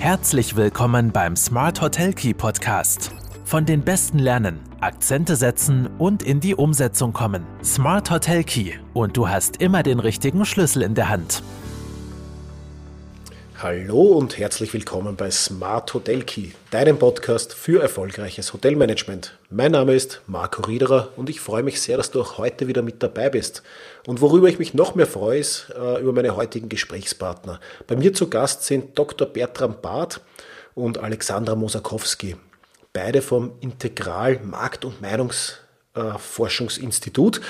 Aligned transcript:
Herzlich 0.00 0.56
willkommen 0.56 1.12
beim 1.12 1.36
Smart 1.36 1.82
Hotel 1.82 2.14
Key 2.14 2.32
Podcast. 2.32 3.12
Von 3.44 3.66
den 3.66 3.82
Besten 3.82 4.18
lernen, 4.18 4.58
Akzente 4.80 5.36
setzen 5.36 5.90
und 5.98 6.22
in 6.22 6.40
die 6.40 6.54
Umsetzung 6.54 7.12
kommen. 7.12 7.44
Smart 7.62 8.10
Hotel 8.10 8.42
Key 8.42 8.72
und 8.94 9.18
du 9.18 9.28
hast 9.28 9.58
immer 9.58 9.82
den 9.82 10.00
richtigen 10.00 10.46
Schlüssel 10.46 10.80
in 10.80 10.94
der 10.94 11.10
Hand. 11.10 11.42
Hallo 13.62 14.04
und 14.04 14.38
herzlich 14.38 14.72
willkommen 14.72 15.16
bei 15.16 15.30
Smart 15.30 15.92
Hotel 15.92 16.22
Key, 16.22 16.52
deinem 16.70 16.98
Podcast 16.98 17.52
für 17.52 17.82
erfolgreiches 17.82 18.54
Hotelmanagement. 18.54 19.36
Mein 19.50 19.72
Name 19.72 19.92
ist 19.92 20.22
Marco 20.26 20.62
Riederer 20.62 21.10
und 21.16 21.28
ich 21.28 21.40
freue 21.40 21.62
mich 21.62 21.82
sehr, 21.82 21.98
dass 21.98 22.10
du 22.10 22.22
auch 22.22 22.38
heute 22.38 22.68
wieder 22.68 22.80
mit 22.80 23.02
dabei 23.02 23.28
bist. 23.28 23.62
Und 24.06 24.22
worüber 24.22 24.48
ich 24.48 24.58
mich 24.58 24.72
noch 24.72 24.94
mehr 24.94 25.06
freue, 25.06 25.40
ist 25.40 25.68
äh, 25.78 26.00
über 26.00 26.14
meine 26.14 26.36
heutigen 26.36 26.70
Gesprächspartner. 26.70 27.60
Bei 27.86 27.96
mir 27.96 28.14
zu 28.14 28.30
Gast 28.30 28.64
sind 28.64 28.98
Dr. 28.98 29.28
Bertram 29.28 29.76
Barth 29.82 30.22
und 30.74 30.96
Alexandra 30.96 31.54
Mosakowski, 31.54 32.36
beide 32.94 33.20
vom 33.20 33.52
Integral 33.60 34.40
Markt- 34.42 34.86
und 34.86 35.02
Meinungsforschungsinstitut. 35.02 37.36
Äh, 37.36 37.40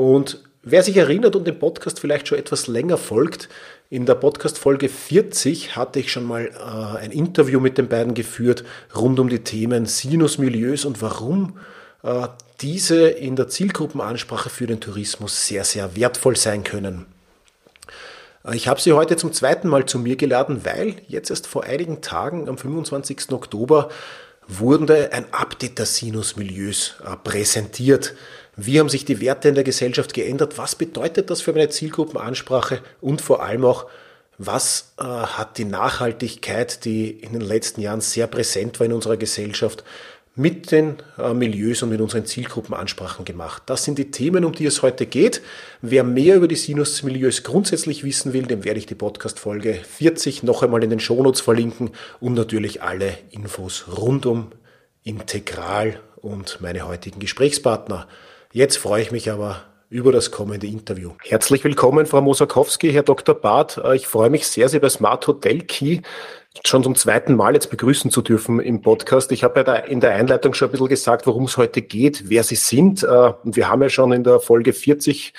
und 0.00 0.42
wer 0.62 0.82
sich 0.82 0.96
erinnert 0.96 1.36
und 1.36 1.46
den 1.46 1.58
Podcast 1.58 2.00
vielleicht 2.00 2.26
schon 2.26 2.38
etwas 2.38 2.68
länger 2.68 2.96
folgt, 2.96 3.50
in 3.90 4.04
der 4.04 4.16
Podcast-Folge 4.16 4.88
40 4.88 5.74
hatte 5.74 6.00
ich 6.00 6.12
schon 6.12 6.24
mal 6.24 6.46
äh, 6.46 6.98
ein 6.98 7.10
Interview 7.10 7.58
mit 7.58 7.78
den 7.78 7.88
beiden 7.88 8.12
geführt 8.12 8.64
rund 8.94 9.18
um 9.18 9.30
die 9.30 9.42
Themen 9.44 9.86
Sinusmilieus 9.86 10.84
und 10.84 11.00
warum 11.00 11.58
äh, 12.02 12.28
diese 12.60 13.08
in 13.08 13.34
der 13.34 13.48
Zielgruppenansprache 13.48 14.50
für 14.50 14.66
den 14.66 14.80
Tourismus 14.80 15.46
sehr, 15.46 15.64
sehr 15.64 15.96
wertvoll 15.96 16.36
sein 16.36 16.64
können. 16.64 17.06
Äh, 18.44 18.56
ich 18.56 18.68
habe 18.68 18.78
sie 18.78 18.92
heute 18.92 19.16
zum 19.16 19.32
zweiten 19.32 19.68
Mal 19.68 19.86
zu 19.86 19.98
mir 19.98 20.16
geladen, 20.16 20.66
weil 20.66 20.96
jetzt 21.06 21.30
erst 21.30 21.46
vor 21.46 21.64
einigen 21.64 22.02
Tagen, 22.02 22.46
am 22.46 22.58
25. 22.58 23.32
Oktober, 23.32 23.88
wurde 24.48 25.12
ein 25.12 25.32
Update 25.32 25.78
der 25.78 25.86
Sinusmilieus 25.86 26.96
äh, 27.04 27.16
präsentiert. 27.16 28.14
Wie 28.56 28.80
haben 28.80 28.88
sich 28.88 29.04
die 29.04 29.20
Werte 29.20 29.50
in 29.50 29.54
der 29.54 29.62
Gesellschaft 29.62 30.14
geändert? 30.14 30.58
Was 30.58 30.74
bedeutet 30.74 31.30
das 31.30 31.42
für 31.42 31.52
meine 31.52 31.68
Zielgruppenansprache? 31.68 32.80
Und 33.00 33.20
vor 33.20 33.42
allem 33.42 33.64
auch, 33.64 33.86
was 34.38 34.94
äh, 34.98 35.04
hat 35.04 35.58
die 35.58 35.64
Nachhaltigkeit, 35.64 36.84
die 36.84 37.10
in 37.10 37.34
den 37.34 37.42
letzten 37.42 37.82
Jahren 37.82 38.00
sehr 38.00 38.26
präsent 38.26 38.80
war 38.80 38.86
in 38.86 38.94
unserer 38.94 39.16
Gesellschaft, 39.16 39.84
mit 40.38 40.70
den 40.70 40.96
äh, 41.18 41.34
Milieus 41.34 41.82
und 41.82 41.90
mit 41.90 42.00
unseren 42.00 42.24
Zielgruppenansprachen 42.24 43.24
gemacht. 43.24 43.64
Das 43.66 43.82
sind 43.82 43.98
die 43.98 44.12
Themen, 44.12 44.44
um 44.44 44.52
die 44.52 44.66
es 44.66 44.82
heute 44.82 45.04
geht. 45.04 45.42
Wer 45.82 46.04
mehr 46.04 46.36
über 46.36 46.46
die 46.46 46.54
Sinus-Milieus 46.54 47.42
grundsätzlich 47.42 48.04
wissen 48.04 48.32
will, 48.32 48.46
dem 48.46 48.64
werde 48.64 48.78
ich 48.78 48.86
die 48.86 48.94
Podcast-Folge 48.94 49.74
40 49.74 50.44
noch 50.44 50.62
einmal 50.62 50.84
in 50.84 50.90
den 50.90 51.00
Shownotes 51.00 51.40
verlinken 51.40 51.90
und 52.20 52.34
natürlich 52.34 52.82
alle 52.82 53.18
Infos 53.30 53.86
rund 53.98 54.26
um 54.26 54.52
Integral 55.02 56.00
und 56.16 56.60
meine 56.60 56.86
heutigen 56.86 57.18
Gesprächspartner. 57.18 58.06
Jetzt 58.52 58.78
freue 58.78 59.02
ich 59.02 59.10
mich 59.10 59.30
aber 59.32 59.64
über 59.90 60.12
das 60.12 60.30
kommende 60.30 60.66
Interview. 60.66 61.12
Herzlich 61.24 61.64
willkommen, 61.64 62.06
Frau 62.06 62.20
Mosakowski, 62.20 62.92
Herr 62.92 63.02
Dr. 63.02 63.34
Barth. 63.34 63.78
Äh, 63.78 63.96
ich 63.96 64.06
freue 64.06 64.30
mich 64.30 64.46
sehr, 64.46 64.68
Sie 64.68 64.78
bei 64.78 64.88
Smart 64.88 65.26
Hotel 65.26 65.62
Key 65.62 66.02
schon 66.64 66.82
zum 66.82 66.94
zweiten 66.94 67.36
Mal 67.36 67.54
jetzt 67.54 67.70
begrüßen 67.70 68.10
zu 68.10 68.22
dürfen 68.22 68.60
im 68.60 68.82
Podcast. 68.82 69.32
Ich 69.32 69.44
habe 69.44 69.64
ja 69.66 69.74
in 69.76 70.00
der 70.00 70.14
Einleitung 70.14 70.54
schon 70.54 70.68
ein 70.68 70.72
bisschen 70.72 70.88
gesagt, 70.88 71.26
worum 71.26 71.44
es 71.44 71.56
heute 71.56 71.82
geht, 71.82 72.28
wer 72.28 72.42
Sie 72.42 72.56
sind. 72.56 73.02
Äh, 73.02 73.32
und 73.44 73.56
wir 73.56 73.68
haben 73.68 73.82
ja 73.82 73.88
schon 73.88 74.12
in 74.12 74.24
der 74.24 74.40
Folge 74.40 74.72
40 74.72 75.34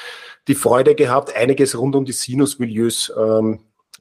die 0.47 0.55
Freude 0.55 0.95
gehabt, 0.95 1.35
einiges 1.35 1.77
rund 1.77 1.95
um 1.95 2.05
die 2.05 2.11
Sinusmilieus 2.11 3.11
ähm, 3.17 3.59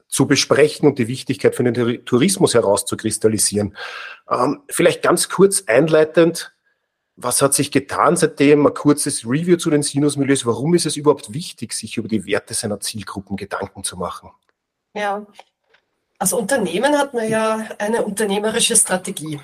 zu 0.08 0.26
besprechen 0.26 0.88
und 0.88 0.98
die 0.98 1.08
Wichtigkeit 1.08 1.54
für 1.54 1.64
den 1.64 2.04
Tourismus 2.04 2.54
herauszukristallisieren. 2.54 3.76
Ähm, 4.30 4.62
vielleicht 4.68 5.02
ganz 5.02 5.28
kurz 5.28 5.64
einleitend, 5.66 6.54
was 7.16 7.42
hat 7.42 7.52
sich 7.52 7.72
getan 7.72 8.16
seitdem? 8.16 8.66
Ein 8.66 8.74
kurzes 8.74 9.24
Review 9.24 9.56
zu 9.56 9.70
den 9.70 9.82
Sinusmilieus. 9.82 10.46
Warum 10.46 10.74
ist 10.74 10.86
es 10.86 10.96
überhaupt 10.96 11.34
wichtig, 11.34 11.72
sich 11.72 11.96
über 11.96 12.06
die 12.06 12.24
Werte 12.26 12.54
seiner 12.54 12.78
Zielgruppen 12.78 13.36
Gedanken 13.36 13.82
zu 13.82 13.96
machen? 13.96 14.30
Ja, 14.94 15.26
als 16.18 16.32
Unternehmen 16.32 16.96
hat 16.98 17.14
man 17.14 17.28
ja 17.28 17.68
eine 17.78 18.02
unternehmerische 18.02 18.76
Strategie. 18.76 19.40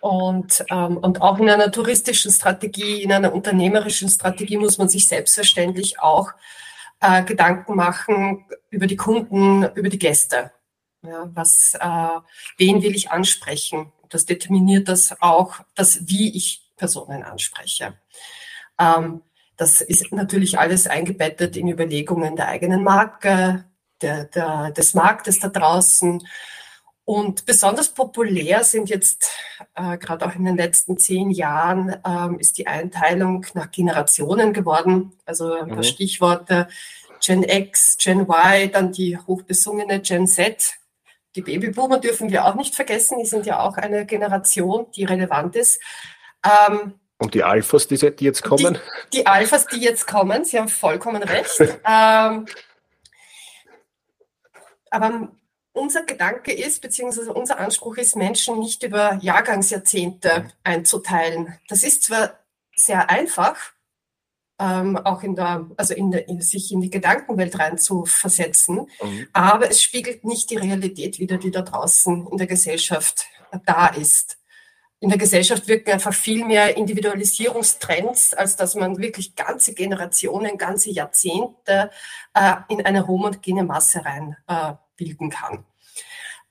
Und, 0.00 0.64
ähm, 0.70 0.96
und 0.98 1.20
auch 1.20 1.38
in 1.38 1.50
einer 1.50 1.72
touristischen 1.72 2.30
Strategie, 2.30 3.02
in 3.02 3.12
einer 3.12 3.34
unternehmerischen 3.34 4.08
Strategie 4.08 4.56
muss 4.56 4.78
man 4.78 4.88
sich 4.88 5.08
selbstverständlich 5.08 5.98
auch 5.98 6.30
äh, 7.00 7.24
Gedanken 7.24 7.74
machen 7.74 8.44
über 8.70 8.86
die 8.86 8.96
Kunden, 8.96 9.64
über 9.74 9.88
die 9.88 9.98
Gäste. 9.98 10.52
Ja, 11.02 11.28
was, 11.34 11.74
äh, 11.74 12.20
wen 12.58 12.82
will 12.82 12.94
ich 12.94 13.10
ansprechen? 13.10 13.92
Das 14.08 14.24
determiniert 14.24 14.88
das 14.88 15.20
auch, 15.20 15.56
das, 15.74 16.06
wie 16.06 16.36
ich 16.36 16.70
Personen 16.76 17.24
anspreche. 17.24 17.94
Ähm, 18.78 19.22
das 19.56 19.80
ist 19.80 20.12
natürlich 20.12 20.60
alles 20.60 20.86
eingebettet 20.86 21.56
in 21.56 21.66
Überlegungen 21.66 22.36
der 22.36 22.48
eigenen 22.48 22.84
Marke, 22.84 23.64
der, 24.02 24.24
der, 24.24 24.70
des 24.70 24.94
Marktes 24.94 25.38
da 25.38 25.48
draußen. 25.48 26.26
Und 27.04 27.46
besonders 27.46 27.88
populär 27.88 28.62
sind 28.62 28.88
jetzt, 28.88 29.30
äh, 29.74 29.98
gerade 29.98 30.24
auch 30.24 30.34
in 30.36 30.44
den 30.44 30.56
letzten 30.56 30.98
zehn 30.98 31.30
Jahren, 31.30 31.96
ähm, 32.06 32.38
ist 32.38 32.58
die 32.58 32.68
Einteilung 32.68 33.44
nach 33.54 33.70
Generationen 33.70 34.52
geworden. 34.52 35.12
Also 35.26 35.52
ein 35.52 35.68
paar 35.68 35.78
mhm. 35.78 35.82
Stichworte. 35.82 36.68
Gen 37.20 37.44
X, 37.44 37.96
Gen 37.98 38.20
Y, 38.20 38.70
dann 38.72 38.92
die 38.92 39.16
hochbesungene 39.16 40.00
Gen 40.00 40.26
Z. 40.26 40.74
Die 41.34 41.42
Babyboomer 41.42 41.98
dürfen 41.98 42.30
wir 42.30 42.44
auch 42.44 42.54
nicht 42.54 42.74
vergessen. 42.74 43.18
Die 43.18 43.26
sind 43.26 43.46
ja 43.46 43.60
auch 43.60 43.76
eine 43.76 44.06
Generation, 44.06 44.86
die 44.94 45.04
relevant 45.04 45.56
ist. 45.56 45.80
Ähm, 46.44 46.94
und 47.18 47.34
die 47.34 47.44
Alphas, 47.44 47.86
die, 47.86 47.96
die, 47.96 48.24
jetzt 48.24 48.42
kommen? 48.42 48.74
Die, 49.12 49.18
die, 49.18 49.26
Alphas, 49.26 49.66
die 49.66 49.80
jetzt 49.80 50.06
kommen, 50.08 50.44
Sie 50.44 50.58
haben 50.58 50.68
vollkommen 50.68 51.22
recht. 51.22 51.60
ähm, 51.88 52.46
aber 54.92 55.32
unser 55.72 56.04
Gedanke 56.04 56.52
ist, 56.52 56.82
beziehungsweise 56.82 57.32
unser 57.32 57.58
Anspruch 57.58 57.96
ist, 57.96 58.14
Menschen 58.14 58.58
nicht 58.58 58.82
über 58.82 59.18
Jahrgangsjahrzehnte 59.22 60.50
einzuteilen. 60.62 61.58
Das 61.68 61.82
ist 61.82 62.04
zwar 62.04 62.38
sehr 62.76 63.08
einfach, 63.08 63.56
ähm, 64.58 64.98
auch 64.98 65.22
in 65.22 65.34
der, 65.34 65.66
also 65.76 65.94
in 65.94 66.10
der, 66.10 66.28
in, 66.28 66.40
sich 66.42 66.72
in 66.72 66.82
die 66.82 66.90
Gedankenwelt 66.90 67.58
rein 67.58 67.78
zu 67.78 68.04
versetzen, 68.04 68.86
mhm. 69.02 69.28
aber 69.32 69.70
es 69.70 69.82
spiegelt 69.82 70.24
nicht 70.24 70.50
die 70.50 70.58
Realität 70.58 71.18
wider, 71.18 71.38
die 71.38 71.50
da 71.50 71.62
draußen 71.62 72.26
in 72.30 72.36
der 72.36 72.46
Gesellschaft 72.46 73.26
da 73.64 73.88
ist 73.88 74.38
in 75.02 75.08
der 75.08 75.18
Gesellschaft 75.18 75.66
wirken 75.66 75.90
einfach 75.90 76.14
viel 76.14 76.44
mehr 76.44 76.76
Individualisierungstrends, 76.76 78.34
als 78.34 78.54
dass 78.54 78.76
man 78.76 78.98
wirklich 78.98 79.34
ganze 79.34 79.74
Generationen, 79.74 80.56
ganze 80.56 80.90
Jahrzehnte 80.90 81.90
äh, 82.34 82.54
in 82.68 82.86
eine 82.86 83.08
homogene 83.08 83.64
Masse 83.64 84.04
rein 84.04 84.36
äh, 84.46 84.74
bilden 84.96 85.30
kann. 85.30 85.64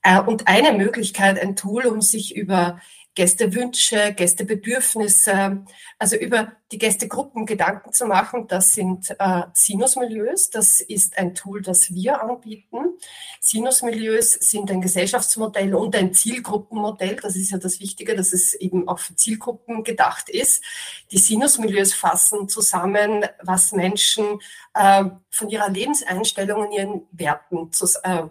Äh, 0.02 0.20
und 0.20 0.48
eine 0.48 0.72
Möglichkeit, 0.76 1.40
ein 1.40 1.56
Tool, 1.56 1.86
um 1.86 2.00
sich 2.00 2.36
über 2.36 2.80
Gästewünsche, 3.14 4.14
Gästebedürfnisse, 4.14 5.64
also 5.98 6.16
über 6.16 6.52
die 6.72 6.78
Gästegruppen 6.78 7.44
Gedanken 7.44 7.92
zu 7.92 8.06
machen. 8.06 8.46
Das 8.48 8.72
sind 8.72 9.14
äh, 9.18 9.42
Sinusmilieus. 9.52 10.48
Das 10.48 10.80
ist 10.80 11.18
ein 11.18 11.34
Tool, 11.34 11.60
das 11.60 11.92
wir 11.92 12.22
anbieten. 12.22 12.96
Sinusmilieus 13.40 14.32
sind 14.32 14.70
ein 14.70 14.80
Gesellschaftsmodell 14.80 15.74
und 15.74 15.94
ein 15.94 16.14
Zielgruppenmodell. 16.14 17.16
Das 17.16 17.36
ist 17.36 17.50
ja 17.50 17.58
das 17.58 17.80
Wichtige, 17.80 18.16
dass 18.16 18.32
es 18.32 18.54
eben 18.54 18.88
auch 18.88 18.98
für 18.98 19.14
Zielgruppen 19.14 19.84
gedacht 19.84 20.30
ist. 20.30 20.64
Die 21.10 21.18
Sinusmilieus 21.18 21.92
fassen 21.92 22.48
zusammen, 22.48 23.26
was 23.42 23.72
Menschen 23.72 24.40
äh, 24.72 25.04
von 25.28 25.50
ihrer 25.50 25.68
Lebenseinstellung 25.68 26.66
und 26.66 26.72
ihren 26.72 27.02
Werten 27.12 27.70
zu, 27.72 27.86
äh, 28.02 28.24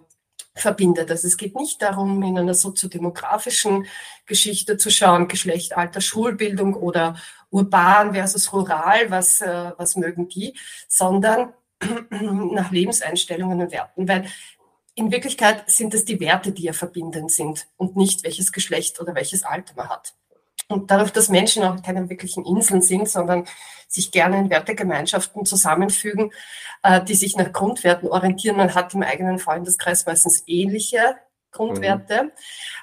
verbindet. 0.53 1.09
Also 1.09 1.28
es 1.28 1.38
geht 1.38 1.56
nicht 1.56 1.81
darum, 1.81 2.22
in 2.23 2.38
einer 2.38 2.53
soziodemografischen 2.53 3.85
Geschichte 4.25 4.78
zu 4.78 4.90
schauen, 4.90 5.28
Geschlecht, 5.28 5.78
Alter, 5.78 6.02
Schulbildung 6.02 6.73
oder 6.73 7.16
urban 7.49 8.14
versus 8.14 8.52
rural, 8.53 9.09
was, 9.09 9.41
äh, 9.41 9.72
was 9.78 9.96
mögen 9.96 10.28
die, 10.28 10.58
sondern 10.87 11.53
nach 12.09 12.72
Lebenseinstellungen 12.72 13.61
und 13.61 13.72
Werten. 13.72 14.08
Weil 14.08 14.25
in 14.96 15.11
Wirklichkeit 15.11 15.70
sind 15.70 15.93
es 15.93 16.05
die 16.05 16.20
Werte, 16.20 16.52
die 16.52 16.64
ja 16.64 16.73
verbindend 16.73 17.31
sind 17.31 17.67
und 17.78 17.96
nicht 17.96 18.23
welches 18.23 18.52
Geschlecht 18.52 18.99
oder 18.99 19.16
welches 19.16 19.43
Alter 19.43 19.73
man 19.75 19.90
hat. 19.90 20.16
Und 20.72 20.90
dadurch, 20.91 21.12
dass 21.12 21.29
Menschen 21.29 21.64
auch 21.64 21.82
keine 21.82 22.09
wirklichen 22.09 22.46
Inseln 22.46 22.82
sind, 22.82 23.09
sondern 23.09 23.46
sich 23.88 24.12
gerne 24.12 24.40
in 24.40 24.50
Wertegemeinschaften 24.50 25.46
zusammenfügen, 25.46 26.32
äh, 26.84 27.03
die 27.03 27.16
sich 27.16 27.35
nach 27.35 27.52
Grundwerten 27.52 28.09
orientieren. 28.09 28.58
Man 28.58 28.73
hat 28.73 28.94
im 28.94 29.03
eigenen 29.03 29.38
Freundeskreis 29.38 30.06
meistens 30.06 30.44
ähnliche 30.47 31.18
Grundwerte. 31.52 32.23
Mhm. 32.23 32.32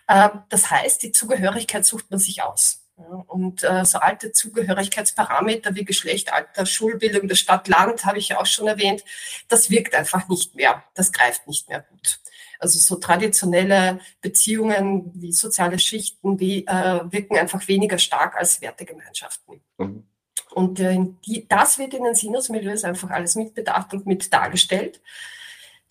Äh, 0.06 0.28
das 0.50 0.70
heißt, 0.70 1.02
die 1.02 1.12
Zugehörigkeit 1.12 1.84
sucht 1.84 2.10
man 2.10 2.20
sich 2.20 2.42
aus. 2.42 2.84
Und 3.28 3.62
äh, 3.62 3.84
so 3.84 3.98
alte 3.98 4.32
Zugehörigkeitsparameter 4.32 5.74
wie 5.76 5.84
Geschlecht, 5.84 6.32
Alter, 6.32 6.66
Schulbildung, 6.66 7.28
das 7.28 7.38
Stadt, 7.38 7.68
Land, 7.68 8.04
habe 8.04 8.18
ich 8.18 8.30
ja 8.30 8.40
auch 8.40 8.46
schon 8.46 8.66
erwähnt, 8.66 9.04
das 9.48 9.70
wirkt 9.70 9.94
einfach 9.94 10.28
nicht 10.28 10.56
mehr. 10.56 10.82
Das 10.94 11.12
greift 11.12 11.46
nicht 11.46 11.68
mehr 11.68 11.80
gut. 11.80 12.18
Also 12.58 12.78
so 12.78 12.96
traditionelle 12.96 14.00
Beziehungen 14.20 15.12
wie 15.14 15.32
soziale 15.32 15.78
Schichten 15.78 16.40
wie, 16.40 16.66
äh, 16.66 17.00
wirken 17.10 17.36
einfach 17.36 17.66
weniger 17.68 17.98
stark 17.98 18.36
als 18.36 18.60
Wertegemeinschaften. 18.60 19.60
Mhm. 19.78 20.04
Und 20.50 20.80
äh, 20.80 20.98
die, 21.26 21.46
das 21.48 21.78
wird 21.78 21.94
in 21.94 22.04
den 22.04 22.14
Sinusmilieus 22.14 22.84
einfach 22.84 23.10
alles 23.10 23.34
mitbedacht 23.36 23.92
und 23.92 24.06
mit 24.06 24.32
dargestellt. 24.32 25.00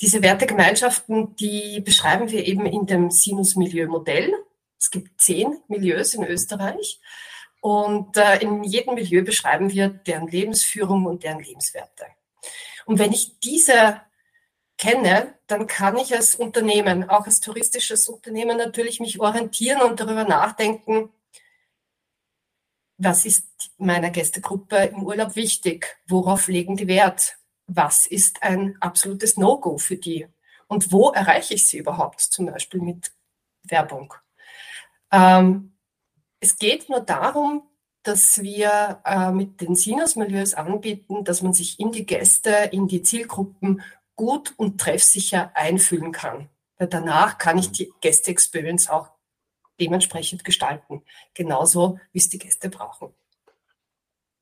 Diese 0.02 0.22
Wertegemeinschaften, 0.22 1.36
die 1.36 1.82
beschreiben 1.82 2.30
wir 2.30 2.46
eben 2.46 2.66
in 2.66 2.86
dem 2.86 3.10
Sinus-Milieu-Modell. 3.10 4.34
Es 4.80 4.92
gibt 4.92 5.20
zehn 5.20 5.60
Milieus 5.68 6.14
in 6.14 6.24
Österreich. 6.24 7.00
Und 7.62 8.18
äh, 8.18 8.38
in 8.40 8.64
jedem 8.64 8.96
Milieu 8.96 9.24
beschreiben 9.24 9.72
wir 9.72 9.90
deren 9.90 10.28
Lebensführung 10.28 11.06
und 11.06 11.24
deren 11.24 11.40
Lebenswerte. 11.40 12.06
Und 12.86 13.00
wenn 13.00 13.12
ich 13.12 13.40
diese 13.40 14.02
kenne, 14.78 15.34
dann 15.48 15.68
kann 15.68 15.98
ich 15.98 16.14
als 16.14 16.36
Unternehmen, 16.36 17.10
auch 17.10 17.26
als 17.26 17.40
touristisches 17.40 18.08
Unternehmen 18.10 18.58
natürlich 18.58 19.00
mich 19.00 19.20
orientieren 19.20 19.82
und 19.82 20.00
darüber 20.00 20.24
nachdenken, 20.24 21.10
was 22.98 23.26
ist 23.26 23.48
meiner 23.78 24.10
Gästegruppe 24.10 24.78
im 24.78 25.04
Urlaub 25.04 25.36
wichtig? 25.36 25.98
Worauf 26.08 26.48
legen 26.48 26.78
die 26.78 26.88
Wert? 26.88 27.38
Was 27.68 28.08
ist 28.08 28.42
ein 28.42 28.76
absolutes 28.80 29.38
No-Go 29.38 29.78
für 29.78 29.98
die? 29.98 30.28
Und 30.68 30.92
wo 30.92 31.12
erreiche 31.12 31.54
ich 31.54 31.68
sie 31.68 31.78
überhaupt, 31.78 32.22
zum 32.22 32.48
Beispiel 32.48 32.82
mit 32.82 33.12
Werbung? 33.64 34.14
Ähm, 35.12 35.78
es 36.40 36.58
geht 36.58 36.90
nur 36.90 37.02
darum, 37.02 37.64
dass 38.04 38.42
wir 38.42 39.02
äh, 39.06 39.32
mit 39.32 39.62
den 39.62 39.76
Sinus-Milieus 39.76 40.54
anbieten, 40.54 41.24
dass 41.24 41.42
man 41.42 41.54
sich 41.54 41.80
in 41.80 41.92
die 41.92 42.06
Gäste, 42.06 42.70
in 42.72 42.88
die 42.88 43.02
Zielgruppen 43.02 43.82
gut 44.18 44.54
und 44.58 44.82
treffsicher 44.82 45.52
einfühlen 45.56 46.12
kann. 46.12 46.50
Weil 46.78 46.90
danach 46.90 47.38
kann 47.38 47.58
ich 47.58 47.72
die 47.72 47.94
Gäste-Experience 48.02 48.90
auch 48.90 49.12
dementsprechend 49.80 50.44
gestalten, 50.44 51.04
genauso 51.34 52.00
wie 52.12 52.20
es 52.20 52.28
die 52.28 52.40
Gäste 52.40 52.70
brauchen. 52.70 53.14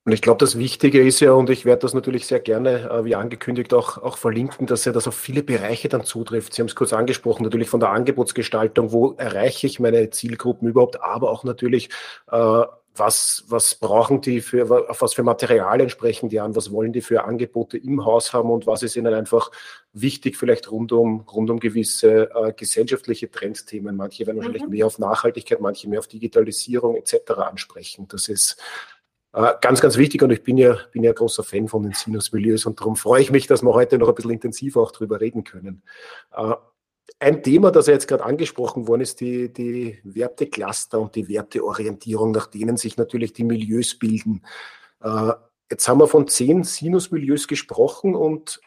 Und 0.06 0.12
ich 0.12 0.22
glaube, 0.22 0.38
das 0.38 0.58
Wichtige 0.60 1.02
ist 1.02 1.20
ja, 1.20 1.32
und 1.32 1.50
ich 1.50 1.66
werde 1.66 1.82
das 1.82 1.96
natürlich 1.96 2.28
sehr 2.28 2.40
gerne, 2.40 2.90
äh, 2.92 3.06
wie 3.06 3.16
angekündigt, 3.16 3.74
auch, 3.74 3.98
auch 3.98 4.18
verlinken, 4.18 4.68
dass 4.68 4.86
ja 4.86 4.92
das 4.92 5.08
auf 5.08 5.16
viele 5.16 5.42
Bereiche 5.42 5.90
dann 5.90 6.04
zutrifft. 6.04 6.54
Sie 6.54 6.62
haben 6.62 6.68
es 6.68 6.76
kurz 6.76 6.94
angesprochen, 6.94 7.44
natürlich 7.44 7.70
von 7.70 7.80
der 7.80 7.90
Angebotsgestaltung, 7.90 8.92
wo 8.92 9.14
erreiche 9.14 9.66
ich 9.66 9.80
meine 9.80 10.12
Zielgruppen 10.12 10.68
überhaupt, 10.68 11.02
aber 11.02 11.32
auch 11.32 11.44
natürlich, 11.44 11.90
äh, 12.32 12.64
was, 12.98 13.44
was 13.48 13.76
brauchen 13.76 14.22
die 14.22 14.42
für, 14.42 14.90
auf 14.90 15.02
was 15.02 15.14
für 15.14 15.24
Materialien 15.24 15.90
sprechen 15.90 16.30
die 16.30 16.40
an, 16.40 16.56
was 16.56 16.72
wollen 16.72 16.94
die 16.94 17.02
für 17.02 17.24
Angebote 17.24 17.78
im 17.78 18.06
Haus 18.06 18.34
haben 18.34 18.50
und 18.50 18.68
was 18.68 18.84
ist 18.84 18.96
ihnen 18.96 19.14
einfach 19.14 19.52
wichtig, 19.94 20.38
vielleicht 20.38 20.72
rund 20.72 20.92
um, 20.92 21.22
rund 21.22 21.50
um 21.50 21.60
gewisse 21.60 22.30
äh, 22.34 22.54
gesellschaftliche 22.54 23.30
Trendthemen. 23.30 23.96
Manche 23.96 24.26
werden 24.26 24.38
wahrscheinlich 24.38 24.64
mhm. 24.64 24.70
mehr 24.70 24.86
auf 24.86 25.00
Nachhaltigkeit, 25.00 25.60
manche 25.62 25.90
mehr 25.90 26.00
auf 26.00 26.08
Digitalisierung 26.08 26.96
etc. 26.96 27.32
ansprechen. 27.32 28.08
Das 28.08 28.28
ist 28.30 28.58
äh, 29.34 29.54
ganz, 29.62 29.82
ganz 29.82 29.98
wichtig 29.98 30.24
und 30.24 30.32
ich 30.32 30.44
bin 30.44 30.58
ja, 30.58 30.78
bin 30.92 31.04
ja 31.04 31.12
großer 31.12 31.44
Fan 31.44 31.68
von 31.68 31.84
den 31.84 31.94
Sinus-Milieus 31.94 32.66
und 32.66 32.80
darum 32.80 32.96
freue 32.96 33.22
ich 33.22 33.32
mich, 33.32 33.48
dass 33.48 33.64
wir 33.64 33.74
heute 33.74 33.98
noch 33.98 34.08
ein 34.08 34.16
bisschen 34.16 34.32
intensiver 34.32 34.82
auch 34.82 34.92
drüber 34.92 35.20
reden 35.20 35.44
können. 35.44 35.84
Äh, 36.36 36.54
ein 37.20 37.44
Thema, 37.44 37.72
das 37.72 37.88
ja 37.88 37.94
jetzt 37.94 38.08
gerade 38.08 38.24
angesprochen 38.24 38.88
worden 38.88 39.02
ist, 39.02 39.20
die, 39.22 39.52
die 39.52 40.00
Wertecluster 40.04 41.00
und 41.00 41.16
die 41.16 41.28
Werteorientierung, 41.30 42.32
nach 42.32 42.48
denen 42.48 42.78
sich 42.78 42.98
natürlich 42.98 43.34
die 43.34 43.44
Milieus 43.44 43.98
bilden. 43.98 44.44
Äh, 45.02 45.32
jetzt 45.72 45.88
haben 45.88 46.00
wir 46.00 46.08
von 46.08 46.28
zehn 46.28 46.64
Sinus-Milieus 46.64 47.48
gesprochen 47.48 48.16
und 48.16 48.62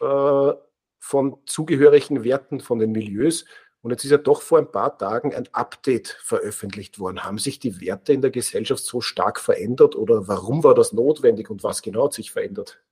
von 0.98 1.38
zugehörigen 1.46 2.24
Werten 2.24 2.60
von 2.60 2.78
den 2.78 2.92
Milieus. 2.92 3.44
Und 3.80 3.92
jetzt 3.92 4.04
ist 4.04 4.10
ja 4.10 4.18
doch 4.18 4.42
vor 4.42 4.58
ein 4.58 4.70
paar 4.70 4.98
Tagen 4.98 5.34
ein 5.34 5.48
Update 5.52 6.08
veröffentlicht 6.22 6.98
worden. 6.98 7.24
Haben 7.24 7.38
sich 7.38 7.58
die 7.58 7.80
Werte 7.80 8.12
in 8.12 8.20
der 8.20 8.30
Gesellschaft 8.30 8.84
so 8.84 9.00
stark 9.00 9.40
verändert 9.40 9.96
oder 9.96 10.28
warum 10.28 10.64
war 10.64 10.74
das 10.74 10.92
notwendig 10.92 11.48
und 11.48 11.62
was 11.62 11.80
genau 11.80 12.06
hat 12.06 12.12
sich 12.12 12.32
verändert? 12.32 12.82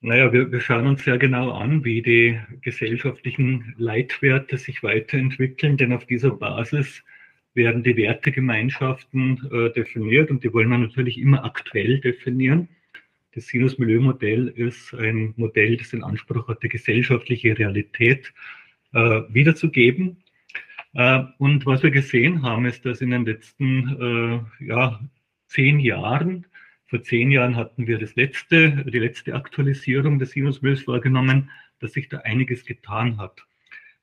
Naja, 0.00 0.32
wir, 0.32 0.52
wir 0.52 0.60
schauen 0.60 0.86
uns 0.86 1.02
sehr 1.04 1.18
genau 1.18 1.50
an, 1.50 1.84
wie 1.84 2.02
die 2.02 2.38
gesellschaftlichen 2.60 3.74
Leitwerte 3.78 4.56
sich 4.56 4.82
weiterentwickeln, 4.84 5.76
denn 5.76 5.92
auf 5.92 6.06
dieser 6.06 6.30
Basis 6.30 7.02
werden 7.54 7.82
die 7.82 7.96
Wertegemeinschaften 7.96 9.50
äh, 9.50 9.72
definiert 9.72 10.30
und 10.30 10.44
die 10.44 10.52
wollen 10.54 10.68
wir 10.68 10.78
natürlich 10.78 11.18
immer 11.18 11.44
aktuell 11.44 11.98
definieren. 11.98 12.68
Das 13.34 13.48
Sinus-Milieu-Modell 13.48 14.48
ist 14.48 14.94
ein 14.94 15.34
Modell, 15.36 15.76
das 15.76 15.90
den 15.90 16.04
Anspruch 16.04 16.46
hat, 16.46 16.62
die 16.62 16.68
gesellschaftliche 16.68 17.58
Realität 17.58 18.32
äh, 18.94 19.22
wiederzugeben. 19.28 20.22
Äh, 20.94 21.24
und 21.38 21.66
was 21.66 21.82
wir 21.82 21.90
gesehen 21.90 22.42
haben, 22.42 22.66
ist, 22.66 22.86
dass 22.86 23.00
in 23.00 23.10
den 23.10 23.26
letzten 23.26 24.44
äh, 24.60 24.64
ja, 24.64 25.00
zehn 25.48 25.80
Jahren, 25.80 26.46
vor 26.88 27.02
zehn 27.02 27.30
Jahren 27.30 27.54
hatten 27.54 27.86
wir 27.86 27.98
das 27.98 28.16
letzte, 28.16 28.84
die 28.86 28.98
letzte 28.98 29.34
Aktualisierung 29.34 30.18
des 30.18 30.30
Sinusmills 30.30 30.82
vorgenommen, 30.82 31.50
dass 31.80 31.92
sich 31.92 32.08
da 32.08 32.18
einiges 32.18 32.64
getan 32.64 33.18
hat. 33.18 33.44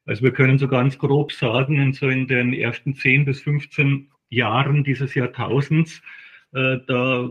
Also 0.06 0.24
wir 0.24 0.32
können 0.32 0.60
so 0.60 0.68
ganz 0.68 0.98
grob 1.00 1.32
sagen, 1.32 1.82
in 1.82 1.94
so 1.94 2.08
in 2.08 2.28
den 2.28 2.54
ersten 2.54 2.94
10 2.94 3.26
bis 3.26 3.42
15 3.42 4.12
Jahren 4.30 4.84
dieses 4.84 5.16
Jahrtausends, 5.16 6.02
äh, 6.54 6.78
da 6.86 7.30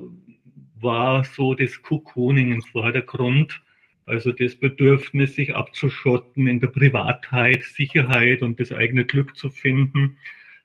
war 0.81 1.25
so 1.25 1.55
das 1.55 1.81
Cocooning 1.83 2.53
im 2.53 2.63
Vordergrund. 2.63 3.63
Also 4.07 4.33
das 4.33 4.57
Bedürfnis, 4.57 5.37
sich 5.37 5.55
abzuschotten, 5.55 6.49
in 6.49 6.61
der 6.61 6.67
Privatheit, 6.67 7.63
Sicherheit 7.63 8.43
und 8.43 8.59
das 8.59 8.73
eigene 8.73 9.05
Glück 9.05 9.37
zu 9.37 9.51
finden. 9.51 10.19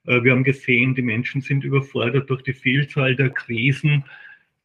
Äh, 0.06 0.24
wir 0.24 0.32
haben 0.32 0.44
gesehen, 0.44 0.96
die 0.96 1.04
Menschen 1.04 1.42
sind 1.42 1.64
überfordert 1.64 2.30
durch 2.30 2.42
die 2.42 2.54
Vielzahl 2.54 3.16
der 3.16 3.30
Krisen. 3.30 4.04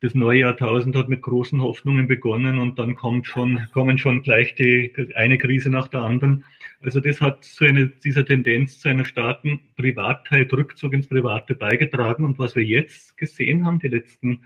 Das 0.01 0.15
neue 0.15 0.41
Jahrtausend 0.41 0.97
hat 0.97 1.09
mit 1.09 1.23
großen 1.23 1.63
Hoffnungen 1.63 2.07
begonnen 2.07 2.59
und 2.59 2.79
dann 2.79 2.95
kommt 2.95 3.27
schon, 3.27 3.67
kommen 3.73 3.97
schon 3.97 4.23
gleich 4.23 4.55
die, 4.55 4.93
eine 5.15 5.39
Krise 5.39 5.71
nach 5.71 5.89
der 5.89 6.03
anderen. 6.03 6.45
Also 6.83 7.01
das 7.01 7.21
hat 7.21 7.45
zu 7.45 7.65
einer, 7.65 7.87
dieser 7.87 8.27
Tendenz 8.27 8.81
zu 8.81 8.91
einer 8.91 9.07
starken 9.07 9.61
Privatheit, 9.77 10.53
Rückzug 10.53 10.93
ins 10.93 11.09
Private 11.09 11.55
beigetragen. 11.55 12.25
Und 12.25 12.39
was 12.39 12.55
wir 12.55 12.65
jetzt 12.65 13.17
gesehen 13.17 13.65
haben, 13.65 13.79
die 13.79 13.89
letzten 13.89 14.41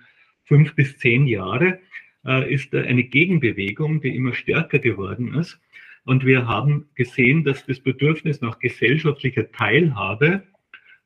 fünf 0.44 0.74
bis 0.76 0.96
zehn 0.98 1.26
Jahre, 1.26 1.80
äh, 2.24 2.52
ist 2.52 2.74
eine 2.74 3.04
Gegenbewegung, 3.04 4.00
die 4.00 4.14
immer 4.14 4.34
stärker 4.34 4.78
geworden 4.78 5.34
ist. 5.34 5.58
Und 6.04 6.24
wir 6.24 6.46
haben 6.46 6.88
gesehen, 6.94 7.44
dass 7.44 7.66
das 7.66 7.80
Bedürfnis 7.80 8.40
nach 8.40 8.58
gesellschaftlicher 8.58 9.50
Teilhabe, 9.52 10.42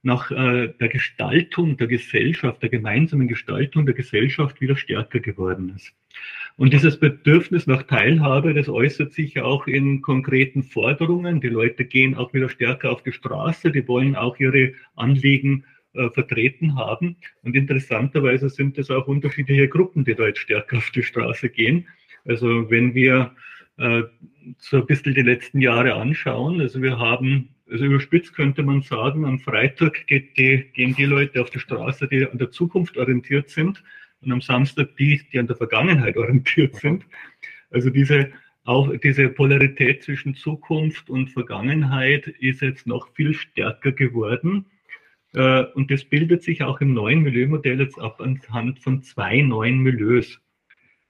nach 0.02 0.31
äh, 0.31 0.69
der 0.81 0.88
Gestaltung 0.88 1.76
der 1.76 1.87
Gesellschaft, 1.87 2.62
der 2.62 2.68
gemeinsamen 2.68 3.28
Gestaltung 3.28 3.87
der 3.87 3.94
Gesellschaft 3.94 4.61
wieder 4.61 4.76
stärker 4.76 5.21
geworden 5.21 5.73
ist. 5.76 5.92
Und 6.56 6.73
dieses 6.73 6.99
Bedürfnis 6.99 7.66
nach 7.66 7.85
Teilhabe, 7.85 8.52
das 8.52 8.68
äußert 8.68 9.12
sich 9.12 9.40
auch 9.40 9.66
in 9.66 10.02
konkreten 10.02 10.62
Forderungen. 10.62 11.40
Die 11.40 11.49
Leute 11.49 11.85
gehen 11.85 12.16
auch 12.16 12.35
wieder 12.35 12.49
stärker 12.49 12.90
auf 12.90 13.02
die 13.02 13.12
Straße, 13.12 13.71
die 13.71 13.87
wollen 13.88 14.16
auch 14.16 14.38
ihre 14.38 14.73
Anliegen 14.97 15.64
äh, 15.94 16.11
vertreten 16.11 16.76
haben. 16.76 17.16
Und 17.42 17.54
interessanterweise 17.54 18.49
sind 18.49 18.78
es 18.78 18.90
auch 18.90 19.06
unterschiedliche 19.06 19.68
Gruppen, 19.68 20.04
die 20.04 20.14
da 20.14 20.26
jetzt 20.26 20.40
stärker 20.40 20.78
auf 20.78 20.90
die 20.90 21.02
Straße 21.02 21.49
gehen. 21.49 21.87
Also 22.25 22.71
wenn 22.71 22.94
wir 22.94 23.32
äh, 23.78 24.02
so 24.59 24.78
ein 24.78 24.87
bisschen 24.87 25.14
die 25.14 25.23
letzten 25.23 25.61
Jahre 25.61 25.94
anschauen, 25.94 26.61
also 26.61 26.82
wir 26.82 26.99
haben, 26.99 27.50
also 27.73 27.85
überspitzt 27.85 28.35
könnte 28.35 28.62
man 28.62 28.83
sagen, 28.83 29.25
am 29.25 29.41
Freitag 29.41 30.07
die, 30.09 30.64
gehen 30.73 30.95
die 30.95 31.05
Leute 31.05 31.41
auf 31.41 31.50
die 31.50 31.59
Straße, 31.59 32.07
die 32.09 32.26
an 32.26 32.38
der 32.38 32.50
Zukunft 32.50 32.97
orientiert 32.97 33.50
sind 33.50 33.83
und 34.21 34.31
am 34.31 34.41
Samstag 34.41 34.97
die, 34.97 35.23
die 35.33 35.38
an 35.38 35.47
der 35.47 35.57
Vergangenheit 35.57 36.17
orientiert 36.19 36.76
sind. 36.76 37.05
Also 37.71 37.91
diese 37.91 38.31
auch 38.64 38.93
diese 38.97 39.29
Polarität 39.29 40.05
zwischen 40.05 40.35
Zukunft 40.37 41.11
und 41.11 41.31
Vergangenheit 41.31 42.29
ist 42.29 42.62
jetzt 42.62 42.87
noch 42.87 43.12
viel 43.14 43.35
stärker 43.35 43.91
geworden. 43.91 44.67
Äh, 45.35 45.64
und 45.75 45.91
das 45.91 46.05
bildet 46.05 46.43
sich 46.43 46.62
auch 46.62 46.81
im 46.81 46.95
neuen 46.95 47.23
Milieumodell 47.23 47.81
jetzt 47.81 47.99
ab 47.99 48.21
anhand 48.21 48.79
von 48.79 49.02
zwei 49.02 49.41
neuen 49.41 49.79
Milieus. 49.79 50.41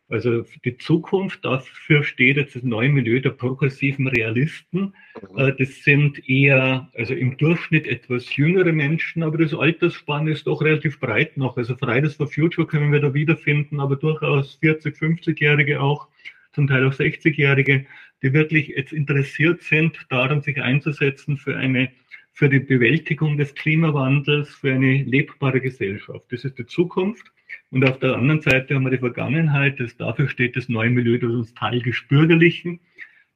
Also 0.08 0.44
die 0.64 0.76
Zukunft, 0.76 1.44
dafür 1.44 2.04
steht 2.04 2.36
jetzt 2.36 2.54
das 2.54 2.62
neue 2.62 2.90
Milieu 2.90 3.20
der 3.20 3.30
progressiven 3.30 4.08
Realisten. 4.08 4.92
Mhm. 5.32 5.38
Äh, 5.38 5.54
das 5.58 5.82
sind 5.82 6.28
eher, 6.28 6.90
also 6.94 7.14
im 7.14 7.36
Durchschnitt 7.36 7.86
etwas 7.86 8.36
jüngere 8.36 8.72
Menschen, 8.72 9.22
aber 9.22 9.38
das 9.38 9.54
Altersspann 9.54 10.28
ist 10.28 10.46
doch 10.46 10.60
relativ 10.60 11.00
breit 11.00 11.36
noch. 11.36 11.56
Also 11.56 11.76
Fridays 11.76 12.16
for 12.16 12.26
Future 12.26 12.66
können 12.66 12.92
wir 12.92 13.00
da 13.00 13.14
wiederfinden, 13.14 13.80
aber 13.80 13.96
durchaus 13.96 14.56
40, 14.56 14.96
50-Jährige 14.96 15.80
auch, 15.80 16.08
zum 16.52 16.66
Teil 16.66 16.86
auch 16.86 16.92
60-Jährige, 16.92 17.86
die 18.22 18.32
wirklich 18.34 18.68
jetzt 18.68 18.92
interessiert 18.92 19.62
sind, 19.62 19.98
daran 20.10 20.42
sich 20.42 20.60
einzusetzen 20.60 21.38
für 21.38 21.56
eine 21.56 21.90
für 22.34 22.48
die 22.48 22.60
Bewältigung 22.60 23.36
des 23.36 23.54
Klimawandels, 23.54 24.48
für 24.54 24.72
eine 24.72 25.02
lebbare 25.02 25.60
Gesellschaft. 25.60 26.24
Das 26.30 26.44
ist 26.44 26.58
die 26.58 26.66
Zukunft. 26.66 27.30
Und 27.72 27.88
auf 27.88 27.98
der 27.98 28.16
anderen 28.16 28.42
Seite 28.42 28.74
haben 28.74 28.84
wir 28.84 28.90
die 28.90 28.98
Vergangenheit. 28.98 29.80
Das, 29.80 29.96
dafür 29.96 30.28
steht 30.28 30.56
das 30.56 30.68
neue 30.68 30.90
Milieu 30.90 31.18
des 31.18 31.30
Nostalgisch-Bürgerlichen. 31.30 32.80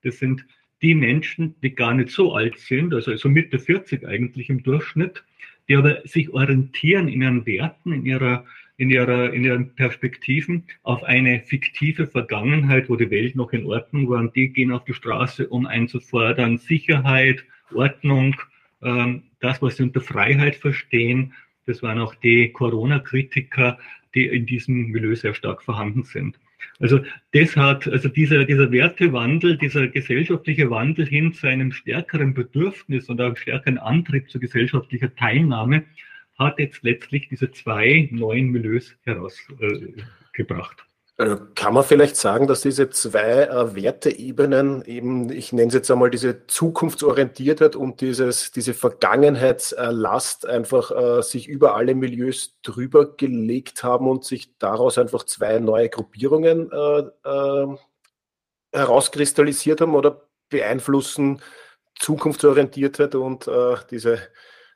Das 0.02 0.18
sind 0.18 0.44
die 0.82 0.94
Menschen, 0.94 1.54
die 1.62 1.74
gar 1.74 1.94
nicht 1.94 2.10
so 2.10 2.34
alt 2.34 2.58
sind, 2.58 2.92
also 2.92 3.16
so 3.16 3.30
Mitte 3.30 3.58
40 3.58 4.06
eigentlich 4.06 4.50
im 4.50 4.62
Durchschnitt, 4.62 5.24
die 5.70 5.76
aber 5.76 6.06
sich 6.06 6.28
orientieren 6.34 7.08
in 7.08 7.22
ihren 7.22 7.46
Werten, 7.46 7.92
in 7.92 8.04
ihrer, 8.04 8.44
in 8.76 8.90
ihrer, 8.90 9.32
in 9.32 9.42
ihren 9.42 9.74
Perspektiven 9.74 10.64
auf 10.82 11.02
eine 11.02 11.40
fiktive 11.40 12.06
Vergangenheit, 12.06 12.90
wo 12.90 12.96
die 12.96 13.10
Welt 13.10 13.36
noch 13.36 13.54
in 13.54 13.64
Ordnung 13.64 14.10
war. 14.10 14.20
Und 14.20 14.36
die 14.36 14.50
gehen 14.50 14.70
auf 14.70 14.84
die 14.84 14.92
Straße, 14.92 15.48
um 15.48 15.66
einzufordern 15.66 16.58
Sicherheit, 16.58 17.42
Ordnung, 17.74 18.36
ähm, 18.82 19.22
das, 19.40 19.62
was 19.62 19.76
sie 19.76 19.84
unter 19.84 20.02
Freiheit 20.02 20.56
verstehen. 20.56 21.32
Das 21.64 21.82
waren 21.82 21.98
auch 21.98 22.14
die 22.14 22.52
Corona-Kritiker, 22.52 23.78
die 24.16 24.26
in 24.26 24.46
diesem 24.46 24.88
Milieu 24.88 25.14
sehr 25.14 25.34
stark 25.34 25.62
vorhanden 25.62 26.02
sind. 26.02 26.40
Also 26.80 27.00
das 27.32 27.56
hat, 27.56 27.86
also 27.86 28.08
dieser, 28.08 28.44
dieser 28.44 28.72
Wertewandel, 28.72 29.56
dieser 29.56 29.86
gesellschaftliche 29.88 30.70
Wandel 30.70 31.06
hin 31.06 31.32
zu 31.32 31.46
einem 31.46 31.70
stärkeren 31.70 32.34
Bedürfnis 32.34 33.08
und 33.08 33.20
einem 33.20 33.36
stärkeren 33.36 33.78
Antrieb 33.78 34.30
zur 34.30 34.40
gesellschaftlicher 34.40 35.14
Teilnahme 35.14 35.84
hat 36.38 36.58
jetzt 36.58 36.82
letztlich 36.82 37.28
diese 37.28 37.50
zwei 37.52 38.08
neuen 38.10 38.48
Milieus 38.48 38.96
herausgebracht. 39.04 40.78
Äh, 40.78 40.95
kann 41.54 41.72
man 41.72 41.82
vielleicht 41.82 42.16
sagen, 42.16 42.46
dass 42.46 42.60
diese 42.60 42.90
zwei 42.90 43.44
äh, 43.44 43.74
Werteebenen 43.74 44.84
eben, 44.84 45.30
ich 45.30 45.50
nenne 45.50 45.68
es 45.68 45.74
jetzt 45.74 45.90
einmal 45.90 46.10
diese 46.10 46.46
Zukunftsorientiertheit 46.46 47.74
und 47.74 48.02
dieses, 48.02 48.52
diese 48.52 48.74
Vergangenheitslast 48.74 50.46
einfach 50.46 50.90
äh, 50.90 51.22
sich 51.22 51.48
über 51.48 51.74
alle 51.74 51.94
Milieus 51.94 52.58
drüber 52.62 53.16
gelegt 53.16 53.82
haben 53.82 54.08
und 54.08 54.26
sich 54.26 54.58
daraus 54.58 54.98
einfach 54.98 55.24
zwei 55.24 55.58
neue 55.58 55.88
Gruppierungen 55.88 56.70
äh, 56.70 57.04
äh, 57.24 57.76
herauskristallisiert 58.72 59.80
haben 59.80 59.94
oder 59.94 60.28
beeinflussen 60.50 61.40
Zukunftsorientiertheit 61.98 63.14
und 63.14 63.48
äh, 63.48 63.76
diese 63.90 64.18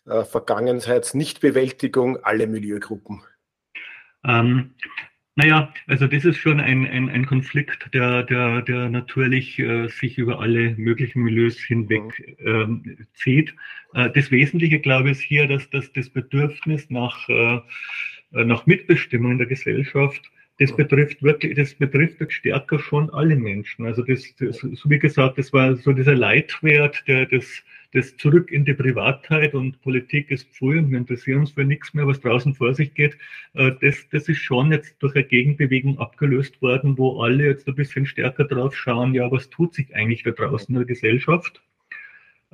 äh, 0.07 0.25
Vergangenheitsnichtbewältigung 0.25 2.25
alle 2.25 2.47
Milieugruppen? 2.47 3.23
Ähm, 4.25 4.75
naja, 5.37 5.73
also 5.87 6.07
das 6.07 6.25
ist 6.25 6.39
schon 6.39 6.61
ein, 6.61 6.87
ein, 6.87 7.09
ein 7.09 7.25
Konflikt, 7.25 7.95
der, 7.95 8.25
der, 8.25 8.63
der 8.63 8.89
natürlich 8.89 9.59
äh, 9.59 9.89
sich 9.89 10.19
über 10.19 10.41
alle 10.41 10.75
möglichen 10.77 11.23
Milieus 11.23 11.59
hinweg 11.59 12.37
ähm, 12.45 13.07
zieht. 13.15 13.55
Äh, 13.95 14.11
das 14.11 14.31
Wesentliche, 14.31 14.81
glaube 14.81 15.11
ich, 15.11 15.19
ist 15.19 15.23
hier, 15.23 15.47
dass, 15.47 15.71
dass 15.71 15.93
das 15.93 16.11
Bedürfnis 16.11 16.91
nach, 16.91 17.29
äh, 17.29 17.61
nach 18.33 18.67
Mitbestimmung 18.67 19.33
in 19.33 19.39
der 19.39 19.47
Gesellschaft, 19.47 20.31
das 20.61 20.77
betrifft 20.77 21.23
wirklich, 21.23 21.57
das 21.57 21.75
betrifft 21.75 22.33
stärker 22.33 22.79
schon 22.79 23.11
alle 23.11 23.35
Menschen. 23.35 23.87
Also 23.87 24.03
das, 24.03 24.23
das 24.39 24.61
wie 24.63 24.99
gesagt, 24.99 25.39
das 25.39 25.53
war 25.53 25.75
so 25.77 25.93
dieser 25.93 26.15
Leitwert, 26.15 27.03
der 27.09 27.27
das 27.27 27.63
das 27.93 28.17
zurück 28.17 28.53
in 28.53 28.65
die 28.65 28.75
Privatheit 28.75 29.55
und 29.55 29.81
Politik 29.83 30.31
ist 30.31 30.49
pfui 30.51 30.79
und 30.79 30.91
wir 30.91 30.99
interessieren 30.99 31.41
uns 31.41 31.53
für 31.53 31.65
nichts 31.65 31.93
mehr, 31.93 32.07
was 32.07 32.21
draußen 32.21 32.55
vor 32.55 32.75
sich 32.75 32.95
geht. 32.95 33.17
Äh, 33.55 33.73
das, 33.81 34.09
das 34.11 34.29
ist 34.29 34.39
schon 34.39 34.71
jetzt 34.71 34.95
durch 35.01 35.15
eine 35.17 35.25
Gegenbewegung 35.25 35.99
abgelöst 35.99 36.63
worden, 36.63 36.97
wo 36.99 37.21
alle 37.21 37.47
jetzt 37.47 37.67
ein 37.67 37.75
bisschen 37.75 38.07
stärker 38.07 38.45
drauf 38.45 38.77
schauen, 38.77 39.15
ja, 39.15 39.31
was 39.31 39.51
tut 39.51 39.75
sich 39.75 39.95
eigentlich 39.95 40.23
da 40.23 40.31
draußen 40.31 40.73
in 40.73 40.81
der 40.81 40.87
Gesellschaft? 40.87 41.63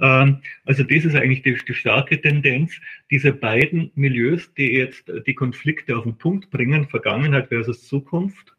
Ähm, 0.00 0.42
also 0.64 0.82
das 0.82 1.04
ist 1.04 1.14
eigentlich 1.14 1.42
die, 1.42 1.56
die, 1.66 1.74
starke 1.74 2.20
Tendenz. 2.20 2.72
Diese 3.10 3.32
beiden 3.32 3.90
Milieus, 3.94 4.52
die 4.54 4.72
jetzt 4.72 5.04
die 5.26 5.34
Konflikte 5.34 5.96
auf 5.96 6.04
den 6.04 6.18
Punkt 6.18 6.50
bringen, 6.50 6.88
Vergangenheit 6.88 7.48
versus 7.48 7.86
Zukunft, 7.86 8.54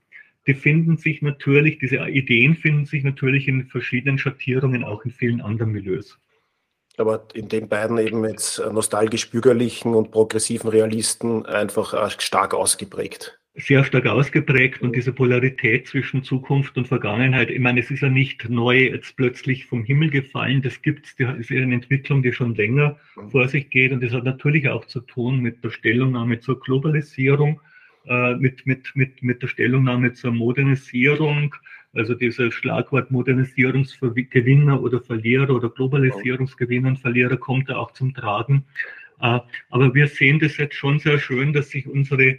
die 0.48 0.54
finden 0.54 0.98
sich 0.98 1.22
natürlich, 1.22 1.80
diese 1.80 1.98
Ideen 2.08 2.56
finden 2.56 2.86
sich 2.86 3.04
natürlich 3.04 3.48
in 3.48 3.68
verschiedenen 3.68 4.18
Schattierungen 4.18 4.84
auch 4.84 5.04
in 5.04 5.12
vielen 5.12 5.42
anderen 5.42 5.72
Milieus 5.72 6.18
aber 6.98 7.26
in 7.34 7.48
den 7.48 7.70
beiden 7.70 7.98
eben 8.00 8.28
jetzt 8.28 8.60
nostalgisch-bürgerlichen 8.60 9.94
und 9.94 10.12
progressiven 10.12 10.70
Realisten 10.70 11.46
einfach 11.46 11.94
äh, 11.94 12.10
stark 12.20 12.54
ausgeprägt. 12.54 13.40
Sehr 13.60 13.84
stark 13.84 14.06
ausgeprägt 14.06 14.84
und 14.84 14.96
diese 14.96 15.12
Polarität 15.12 15.88
zwischen 15.88 16.22
Zukunft 16.22 16.78
und 16.78 16.88
Vergangenheit, 16.88 17.50
ich 17.50 17.60
meine, 17.60 17.80
es 17.80 17.90
ist 17.90 18.02
ja 18.02 18.10
nicht 18.10 18.48
neu 18.50 18.84
jetzt 18.84 19.18
plötzlich 19.18 19.66
vom 19.66 19.84
Himmel 19.84 20.12
gefallen, 20.12 20.62
das 20.62 20.80
gibt 20.84 21.08
es, 21.08 21.16
das 21.16 21.40
ist 21.40 21.50
eine 21.50 21.74
Entwicklung, 21.74 22.22
die 22.22 22.34
schon 22.34 22.54
länger 22.54 23.00
vor 23.32 23.48
sich 23.48 23.72
geht. 23.72 23.92
Und 23.92 24.04
das 24.04 24.14
hat 24.14 24.26
natürlich 24.26 24.70
auch 24.70 24.86
zu 24.86 25.00
tun 25.00 25.40
mit 25.40 25.64
der 25.64 25.72
Stellungnahme 25.72 26.40
zur 26.40 26.60
Globalisierung, 26.60 27.60
äh, 28.06 28.36
mit, 28.36 28.68
mit, 28.68 28.96
mit, 28.96 29.24
mit 29.24 29.42
der 29.42 29.48
Stellungnahme 29.48 30.14
zur 30.14 30.32
Modernisierung, 30.34 31.56
also 31.94 32.14
dieses 32.14 32.54
Schlagwort 32.54 33.10
Modernisierungsgewinner 33.10 34.80
oder 34.80 35.02
Verlierer 35.02 35.56
oder 35.56 35.70
Globalisierungsgewinner 35.70 36.90
und 36.90 37.00
Verlierer 37.00 37.38
kommt 37.38 37.70
da 37.70 37.78
auch 37.78 37.92
zum 37.92 38.14
Tragen. 38.14 38.66
Äh, 39.20 39.40
aber 39.72 39.96
wir 39.96 40.08
sehen 40.08 40.38
das 40.38 40.58
jetzt 40.58 40.76
schon 40.76 41.00
sehr 41.00 41.18
schön, 41.18 41.54
dass 41.54 41.72
sich 41.72 41.88
unsere 41.88 42.38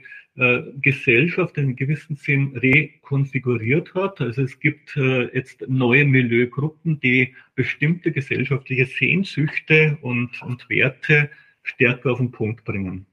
Gesellschaft 0.81 1.57
in 1.59 1.65
einem 1.65 1.77
gewissen 1.77 2.17
Sinn 2.17 2.57
rekonfiguriert 2.57 3.95
hat. 3.95 4.21
Also 4.21 4.43
es 4.43 4.59
gibt 4.61 4.97
äh, 4.97 5.35
jetzt 5.35 5.65
neue 5.69 6.05
Milieugruppen, 6.05 7.01
die 7.01 7.35
bestimmte 7.55 8.13
gesellschaftliche 8.13 8.87
Sehnsüchte 8.87 9.99
und, 10.03 10.41
und 10.43 10.69
Werte 10.71 11.31
stärker 11.63 12.13
auf 12.13 12.19
den 12.19 12.31
Punkt 12.31 12.65
bringen. 12.65 13.07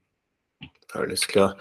Alles 0.92 1.26
klar. 1.26 1.56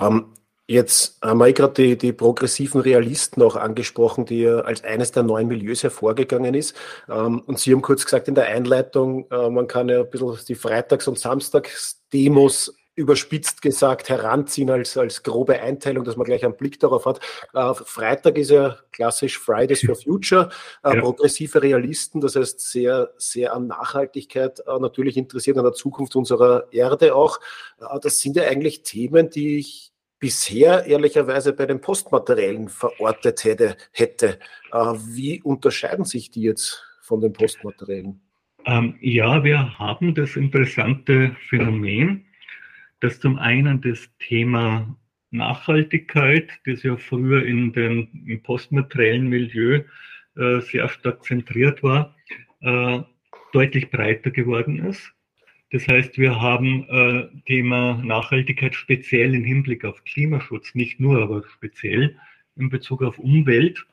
Ähm, 0.00 0.26
Jetzt 0.68 1.18
haben 1.22 1.38
wir 1.38 1.52
gerade 1.52 1.74
die, 1.74 1.98
die 1.98 2.12
progressiven 2.12 2.80
Realisten 2.80 3.42
auch 3.42 3.56
angesprochen, 3.56 4.24
die 4.24 4.42
ja 4.42 4.60
als 4.60 4.82
eines 4.84 5.10
der 5.10 5.24
neuen 5.24 5.48
Milieus 5.48 5.82
hervorgegangen 5.82 6.54
ist. 6.54 6.74
Ähm, 7.10 7.40
und 7.40 7.58
Sie 7.58 7.72
haben 7.72 7.82
kurz 7.82 8.04
gesagt 8.04 8.28
in 8.28 8.34
der 8.34 8.46
Einleitung, 8.46 9.26
äh, 9.30 9.50
man 9.50 9.66
kann 9.66 9.88
ja 9.88 10.00
ein 10.00 10.08
bisschen 10.08 10.38
die 10.48 10.54
Freitags- 10.54 11.08
und 11.08 11.18
Samstagsdemos 11.18 12.74
überspitzt 12.94 13.62
gesagt 13.62 14.08
heranziehen 14.08 14.70
als, 14.70 14.96
als 14.96 15.22
grobe 15.22 15.60
Einteilung, 15.60 16.04
dass 16.04 16.16
man 16.16 16.26
gleich 16.26 16.44
einen 16.44 16.56
Blick 16.56 16.78
darauf 16.78 17.06
hat. 17.06 17.20
Äh, 17.54 17.74
Freitag 17.74 18.36
ist 18.36 18.50
ja 18.50 18.76
klassisch 18.92 19.38
Fridays 19.38 19.84
for 19.84 19.96
Future, 19.96 20.50
äh, 20.84 20.94
ja. 20.94 21.00
progressive 21.00 21.62
Realisten, 21.62 22.20
das 22.20 22.36
heißt 22.36 22.60
sehr, 22.60 23.10
sehr 23.16 23.54
an 23.54 23.66
Nachhaltigkeit 23.68 24.60
äh, 24.60 24.78
natürlich 24.78 25.16
interessiert, 25.16 25.56
an 25.56 25.64
der 25.64 25.72
Zukunft 25.72 26.16
unserer 26.16 26.66
Erde 26.70 27.14
auch. 27.14 27.40
Äh, 27.80 27.98
das 28.02 28.18
sind 28.18 28.36
ja 28.36 28.44
eigentlich 28.44 28.82
Themen, 28.82 29.30
die 29.30 29.58
ich 29.58 29.92
bisher 30.18 30.86
ehrlicherweise 30.86 31.52
bei 31.52 31.66
den 31.66 31.80
Postmateriellen 31.80 32.68
verortet 32.68 33.42
hätte. 33.42 33.76
hätte. 33.90 34.38
Äh, 34.70 34.76
wie 34.76 35.42
unterscheiden 35.42 36.04
sich 36.04 36.30
die 36.30 36.42
jetzt 36.42 36.84
von 37.00 37.20
den 37.20 37.32
Postmateriellen? 37.32 38.20
Ähm, 38.64 38.96
ja, 39.00 39.42
wir 39.42 39.78
haben 39.78 40.14
das 40.14 40.36
interessante 40.36 41.34
Phänomen, 41.48 42.24
dass 43.02 43.18
zum 43.18 43.36
einen 43.36 43.80
das 43.80 44.08
Thema 44.20 44.96
Nachhaltigkeit, 45.32 46.48
das 46.64 46.84
ja 46.84 46.96
früher 46.96 47.44
in 47.44 47.72
den, 47.72 48.24
im 48.26 48.42
postmateriellen 48.42 49.28
Milieu 49.28 49.82
äh, 50.36 50.60
sehr 50.60 50.88
stark 50.88 51.24
zentriert 51.24 51.82
war, 51.82 52.14
äh, 52.60 53.00
deutlich 53.52 53.90
breiter 53.90 54.30
geworden 54.30 54.78
ist. 54.86 55.12
Das 55.72 55.88
heißt, 55.88 56.16
wir 56.16 56.40
haben 56.40 56.86
äh, 56.88 57.28
Thema 57.46 58.00
Nachhaltigkeit 58.04 58.74
speziell 58.74 59.34
im 59.34 59.42
Hinblick 59.42 59.84
auf 59.84 60.04
Klimaschutz, 60.04 60.74
nicht 60.76 61.00
nur, 61.00 61.20
aber 61.22 61.42
speziell 61.48 62.16
in 62.56 62.68
Bezug 62.68 63.02
auf 63.02 63.18
Umwelt. 63.18 63.84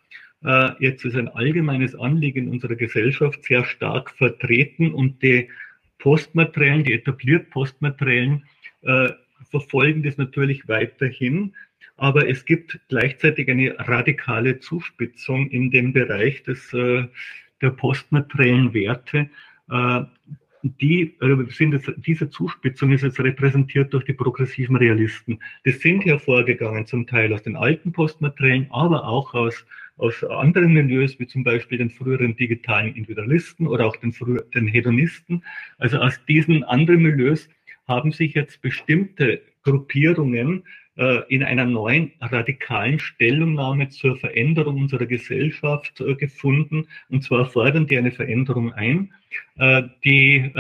Äh, 0.44 0.72
jetzt 0.80 1.04
ist 1.04 1.16
ein 1.16 1.30
allgemeines 1.30 1.96
Anliegen 1.96 2.50
unserer 2.50 2.76
Gesellschaft 2.76 3.44
sehr 3.44 3.66
stark 3.66 4.12
vertreten 4.12 4.94
und 4.94 5.24
die 5.24 5.50
Postmateriellen, 5.98 6.84
die 6.84 6.94
etabliert 6.94 7.50
Postmateriellen, 7.50 8.46
äh, 8.82 9.10
verfolgen 9.50 10.04
das 10.04 10.18
natürlich 10.18 10.68
weiterhin. 10.68 11.54
Aber 11.98 12.30
es 12.30 12.46
gibt 12.46 12.80
gleichzeitig 12.88 13.50
eine 13.50 13.76
radikale 13.78 14.60
Zuspitzung 14.60 15.50
in 15.50 15.72
dem 15.72 15.94
Bereich 15.94 16.44
des, 16.44 16.74
äh, 16.74 17.08
der 17.62 17.70
postmateriellen 17.72 18.74
Werte, 18.74 19.30
äh, 19.70 20.02
die 20.64 21.16
äh, 21.22 21.52
sind 21.52 21.74
jetzt, 21.74 21.92
diese 21.98 22.30
Zuspitzung 22.30 22.92
ist 22.92 23.04
jetzt 23.04 23.20
repräsentiert 23.20 23.94
durch 23.94 24.04
die 24.06 24.14
progressiven 24.14 24.76
Realisten. 24.76 25.40
Das 25.64 25.80
sind 25.80 26.04
hervorgegangen 26.06 26.86
zum 26.86 27.08
Teil 27.08 27.34
aus 27.34 27.44
den 27.44 27.56
alten 27.56 27.92
Postmateriellen, 27.92 28.68
aber 28.70 29.06
auch 29.06 29.34
aus, 29.34 29.66
aus 29.98 30.24
anderen 30.24 30.74
Milieus, 30.74 31.20
wie 31.20 31.28
zum 31.28 31.44
Beispiel 31.44 31.78
den 31.78 31.90
früheren 31.90 32.36
digitalen 32.36 32.94
Individualisten 32.96 33.68
oder 33.68 33.86
auch 33.86 33.96
den, 33.98 34.14
den 34.54 34.68
Hedonisten. 34.68 35.44
Also 35.78 35.98
aus 36.00 36.20
diesen 36.26 36.64
anderen 36.64 37.04
Milieus 37.04 37.48
haben 37.90 38.14
sich 38.14 38.34
jetzt 38.34 38.62
bestimmte 38.62 39.42
Gruppierungen 39.64 40.64
äh, 40.96 41.22
in 41.28 41.44
einer 41.44 41.66
neuen 41.66 42.14
radikalen 42.22 43.00
Stellungnahme 43.00 43.90
zur 43.90 44.16
Veränderung 44.18 44.78
unserer 44.78 45.06
Gesellschaft 45.06 46.00
äh, 46.00 46.16
gefunden. 46.16 46.88
Und 47.10 47.24
zwar 47.24 47.46
fordern 47.46 47.88
die 47.88 47.98
eine 47.98 48.12
Veränderung 48.12 48.72
ein, 48.74 49.14
äh, 49.58 49.84
die 50.04 50.52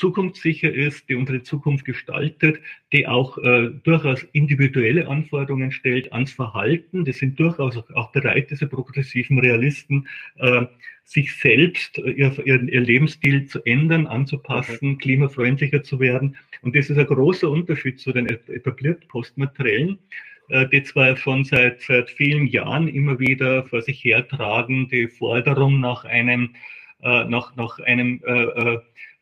zukunftssicher 0.00 0.72
ist, 0.72 1.08
die 1.08 1.14
unsere 1.14 1.42
Zukunft 1.42 1.84
gestaltet, 1.84 2.60
die 2.92 3.06
auch 3.06 3.36
äh, 3.38 3.70
durchaus 3.84 4.22
individuelle 4.32 5.06
Anforderungen 5.06 5.70
stellt 5.70 6.12
ans 6.12 6.32
Verhalten. 6.32 7.04
Das 7.04 7.18
sind 7.18 7.38
durchaus 7.38 7.76
auch 7.76 8.10
bereit, 8.10 8.50
diese 8.50 8.66
progressiven 8.66 9.38
Realisten, 9.38 10.08
äh, 10.36 10.64
sich 11.04 11.34
selbst, 11.36 11.98
äh, 11.98 12.12
ihr, 12.12 12.32
ihr, 12.46 12.62
ihr, 12.62 12.80
Lebensstil 12.80 13.44
zu 13.46 13.62
ändern, 13.64 14.06
anzupassen, 14.06 14.92
okay. 14.92 15.02
klimafreundlicher 15.02 15.82
zu 15.82 16.00
werden. 16.00 16.36
Und 16.62 16.74
das 16.74 16.88
ist 16.88 16.96
ein 16.96 17.06
großer 17.06 17.50
Unterschied 17.50 18.00
zu 18.00 18.12
den 18.12 18.26
etablierten 18.26 19.06
Postmateriellen, 19.08 19.98
äh, 20.48 20.66
die 20.68 20.82
zwar 20.82 21.14
schon 21.18 21.44
seit, 21.44 21.82
seit 21.82 22.08
vielen 22.08 22.46
Jahren 22.46 22.88
immer 22.88 23.18
wieder 23.18 23.64
vor 23.64 23.82
sich 23.82 24.02
hertragen, 24.02 24.88
die 24.88 25.08
Forderung 25.08 25.78
nach 25.80 26.06
einem, 26.06 26.54
äh, 27.02 27.24
nach, 27.24 27.54
nach 27.54 27.78
einem 27.80 28.22
äh, 28.24 28.78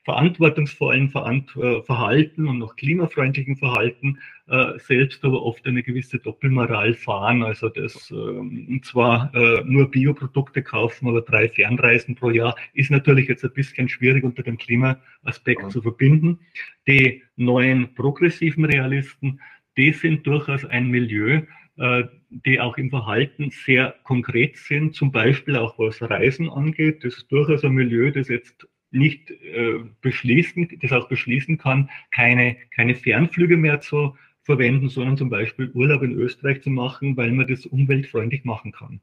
äh 0.09 0.13
verantwortungsvollen 0.13 1.13
äh, 1.57 1.83
Verhalten 1.83 2.49
und 2.49 2.59
noch 2.59 2.77
klimafreundlichen 2.77 3.57
Verhalten 3.57 4.19
äh, 4.49 4.79
selbst 4.79 5.23
aber 5.25 5.43
oft 5.43 5.67
eine 5.67 5.83
gewisse 5.83 6.19
Doppelmoral 6.19 6.95
fahren. 6.95 7.43
Also 7.43 7.69
das 7.69 8.11
ähm, 8.11 8.81
zwar 8.83 9.31
äh, 9.35 9.63
nur 9.65 9.91
Bioprodukte 9.91 10.63
kaufen 10.63 11.09
oder 11.09 11.21
drei 11.21 11.49
Fernreisen 11.49 12.15
pro 12.15 12.31
Jahr 12.31 12.57
ist 12.73 12.91
natürlich 12.91 13.29
jetzt 13.29 13.45
ein 13.45 13.53
bisschen 13.53 13.89
schwierig 13.89 14.25
unter 14.25 14.43
dem 14.43 14.57
Klimaaspekt 14.57 15.63
ja. 15.63 15.69
zu 15.69 15.83
verbinden. 15.83 16.39
Die 16.87 17.23
neuen 17.37 17.95
progressiven 17.95 18.65
Realisten, 18.65 19.41
die 19.77 19.93
sind 19.93 20.27
durchaus 20.27 20.65
ein 20.65 20.89
Milieu, 20.89 21.43
die 22.31 22.59
auch 22.59 22.77
im 22.77 22.91
Verhalten 22.91 23.51
sehr 23.51 23.95
konkret 24.03 24.57
sind, 24.57 24.97
zum 24.97 25.13
Beispiel 25.13 25.55
auch 25.55 25.79
was 25.79 26.03
Reisen 26.03 26.51
angeht. 26.51 27.05
Das 27.05 27.19
ist 27.19 27.31
durchaus 27.31 27.63
ein 27.63 27.73
Milieu, 27.73 28.11
das 28.11 28.29
jetzt 28.29 28.67
nicht 28.91 29.31
äh, 29.31 29.81
beschließen, 30.01 30.79
das 30.81 30.93
auch 30.93 31.09
beschließen 31.09 31.59
kann, 31.59 31.91
keine, 32.11 32.57
keine 32.71 32.95
Fernflüge 32.95 33.57
mehr 33.57 33.81
zu 33.81 34.17
verwenden, 34.43 34.89
sondern 34.89 35.17
zum 35.17 35.29
Beispiel 35.29 35.71
Urlaub 35.75 36.03
in 36.03 36.13
Österreich 36.13 36.63
zu 36.63 36.71
machen, 36.71 37.17
weil 37.17 37.33
man 37.33 37.47
das 37.47 37.67
umweltfreundlich 37.67 38.45
machen 38.45 38.73
kann. 38.73 39.01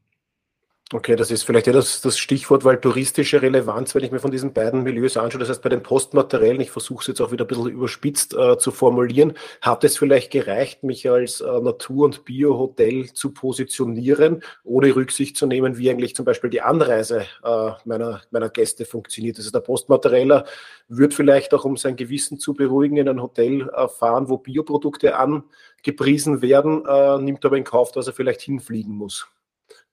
Okay, 0.93 1.15
das 1.15 1.31
ist 1.31 1.41
vielleicht 1.41 1.65
ja 1.65 1.73
das, 1.73 2.01
das 2.01 2.15
Stichwort, 2.19 2.63
weil 2.63 2.79
touristische 2.79 3.41
Relevanz, 3.41 3.95
wenn 3.95 4.03
ich 4.03 4.11
mir 4.11 4.19
von 4.19 4.29
diesen 4.29 4.53
beiden 4.53 4.83
Milieus 4.83 5.17
anschaue, 5.17 5.39
das 5.39 5.49
heißt 5.49 5.63
bei 5.63 5.69
den 5.69 5.81
Postmateriellen, 5.81 6.61
ich 6.61 6.69
versuche 6.69 7.01
es 7.01 7.07
jetzt 7.07 7.21
auch 7.21 7.31
wieder 7.31 7.43
ein 7.45 7.47
bisschen 7.47 7.71
überspitzt 7.71 8.35
äh, 8.35 8.59
zu 8.59 8.69
formulieren, 8.69 9.33
hat 9.61 9.83
es 9.83 9.97
vielleicht 9.97 10.31
gereicht, 10.31 10.83
mich 10.83 11.09
als 11.09 11.41
äh, 11.41 11.59
Natur- 11.59 12.05
und 12.05 12.23
Bio-Hotel 12.23 13.11
zu 13.13 13.31
positionieren, 13.33 14.43
ohne 14.63 14.95
Rücksicht 14.95 15.37
zu 15.37 15.47
nehmen, 15.47 15.79
wie 15.79 15.89
eigentlich 15.89 16.15
zum 16.15 16.23
Beispiel 16.23 16.51
die 16.51 16.61
Anreise 16.61 17.25
äh, 17.43 17.71
meiner, 17.85 18.21
meiner 18.29 18.49
Gäste 18.49 18.85
funktioniert. 18.85 19.37
Also 19.37 19.49
der 19.49 19.61
Postmaterieller 19.61 20.45
wird 20.87 21.15
vielleicht 21.15 21.55
auch, 21.55 21.65
um 21.65 21.77
sein 21.77 21.95
Gewissen 21.95 22.37
zu 22.37 22.53
beruhigen, 22.53 22.97
in 22.97 23.09
ein 23.09 23.23
Hotel 23.23 23.67
äh, 23.75 23.87
fahren, 23.87 24.29
wo 24.29 24.37
Bioprodukte 24.37 25.17
angepriesen 25.17 26.43
werden, 26.43 26.85
äh, 26.85 27.17
nimmt 27.17 27.43
aber 27.43 27.57
in 27.57 27.63
Kauf, 27.63 27.91
dass 27.91 28.05
er 28.05 28.13
vielleicht 28.13 28.41
hinfliegen 28.41 28.93
muss. 28.93 29.27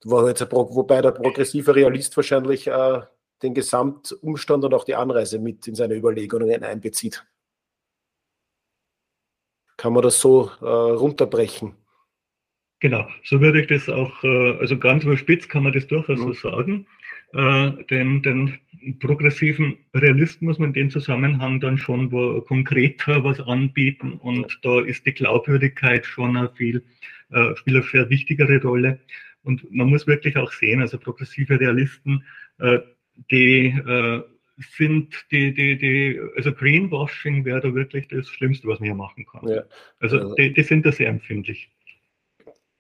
War 0.04 0.28
jetzt 0.28 0.50
wobei 0.50 1.00
der 1.00 1.12
progressive 1.12 1.75
Realist 1.75 2.16
wahrscheinlich 2.16 2.66
äh, 2.66 3.00
den 3.42 3.54
Gesamtumstand 3.54 4.64
und 4.64 4.75
auch 4.75 4.85
die 4.85 4.94
Anreise 4.94 5.38
mit 5.38 5.66
in 5.66 5.75
seine 5.75 5.94
Überlegungen 5.94 6.62
einbezieht. 6.62 7.25
Kann 9.76 9.92
man 9.92 10.02
das 10.02 10.21
so 10.21 10.50
äh, 10.61 10.64
runterbrechen? 10.64 11.75
Genau, 12.80 13.06
so 13.25 13.40
würde 13.40 13.61
ich 13.61 13.68
das 13.68 13.88
auch, 13.88 14.25
äh, 14.25 14.59
also 14.59 14.76
ganz 14.76 15.04
überspitzt 15.04 15.49
kann 15.49 15.62
man 15.62 15.73
das 15.73 15.87
durchaus 15.87 16.18
mhm. 16.18 16.32
so 16.35 16.50
sagen. 16.50 16.87
Äh, 17.32 17.85
den, 17.85 18.23
den 18.23 18.59
progressiven 18.99 19.78
Realisten 19.94 20.47
muss 20.47 20.59
man 20.59 20.71
in 20.71 20.75
dem 20.75 20.90
Zusammenhang 20.90 21.61
dann 21.61 21.78
schon 21.78 22.12
wo 22.12 22.40
konkreter 22.42 23.25
was 23.25 23.40
anbieten 23.40 24.14
und 24.14 24.59
da 24.62 24.80
ist 24.80 25.06
die 25.06 25.14
Glaubwürdigkeit 25.14 26.04
schon 26.04 26.37
eine 26.37 26.50
viel, 26.50 26.85
äh, 27.30 27.56
spielt 27.56 27.76
eine 27.76 27.87
sehr 27.87 28.11
wichtigere 28.11 28.61
Rolle. 28.61 28.99
Und 29.42 29.70
man 29.72 29.88
muss 29.88 30.06
wirklich 30.06 30.37
auch 30.37 30.52
sehen, 30.52 30.80
also 30.80 30.99
progressive 30.99 31.58
Realisten, 31.58 32.25
äh, 32.58 32.78
die 33.30 33.66
äh, 33.66 34.22
sind 34.76 35.14
die, 35.30 35.52
die, 35.52 35.76
die, 35.76 36.20
also 36.37 36.52
Greenwashing 36.52 37.44
wäre 37.44 37.61
da 37.61 37.75
wirklich 37.75 38.08
das 38.08 38.28
Schlimmste, 38.28 38.68
was 38.68 38.78
man 38.78 38.87
hier 38.87 38.94
machen 38.94 39.26
kann. 39.26 39.49
Ja. 39.49 39.62
Also, 39.99 40.18
also 40.18 40.34
die, 40.34 40.52
die 40.52 40.62
sind 40.62 40.87
da 40.87 40.92
sehr 40.92 41.08
empfindlich. 41.08 41.71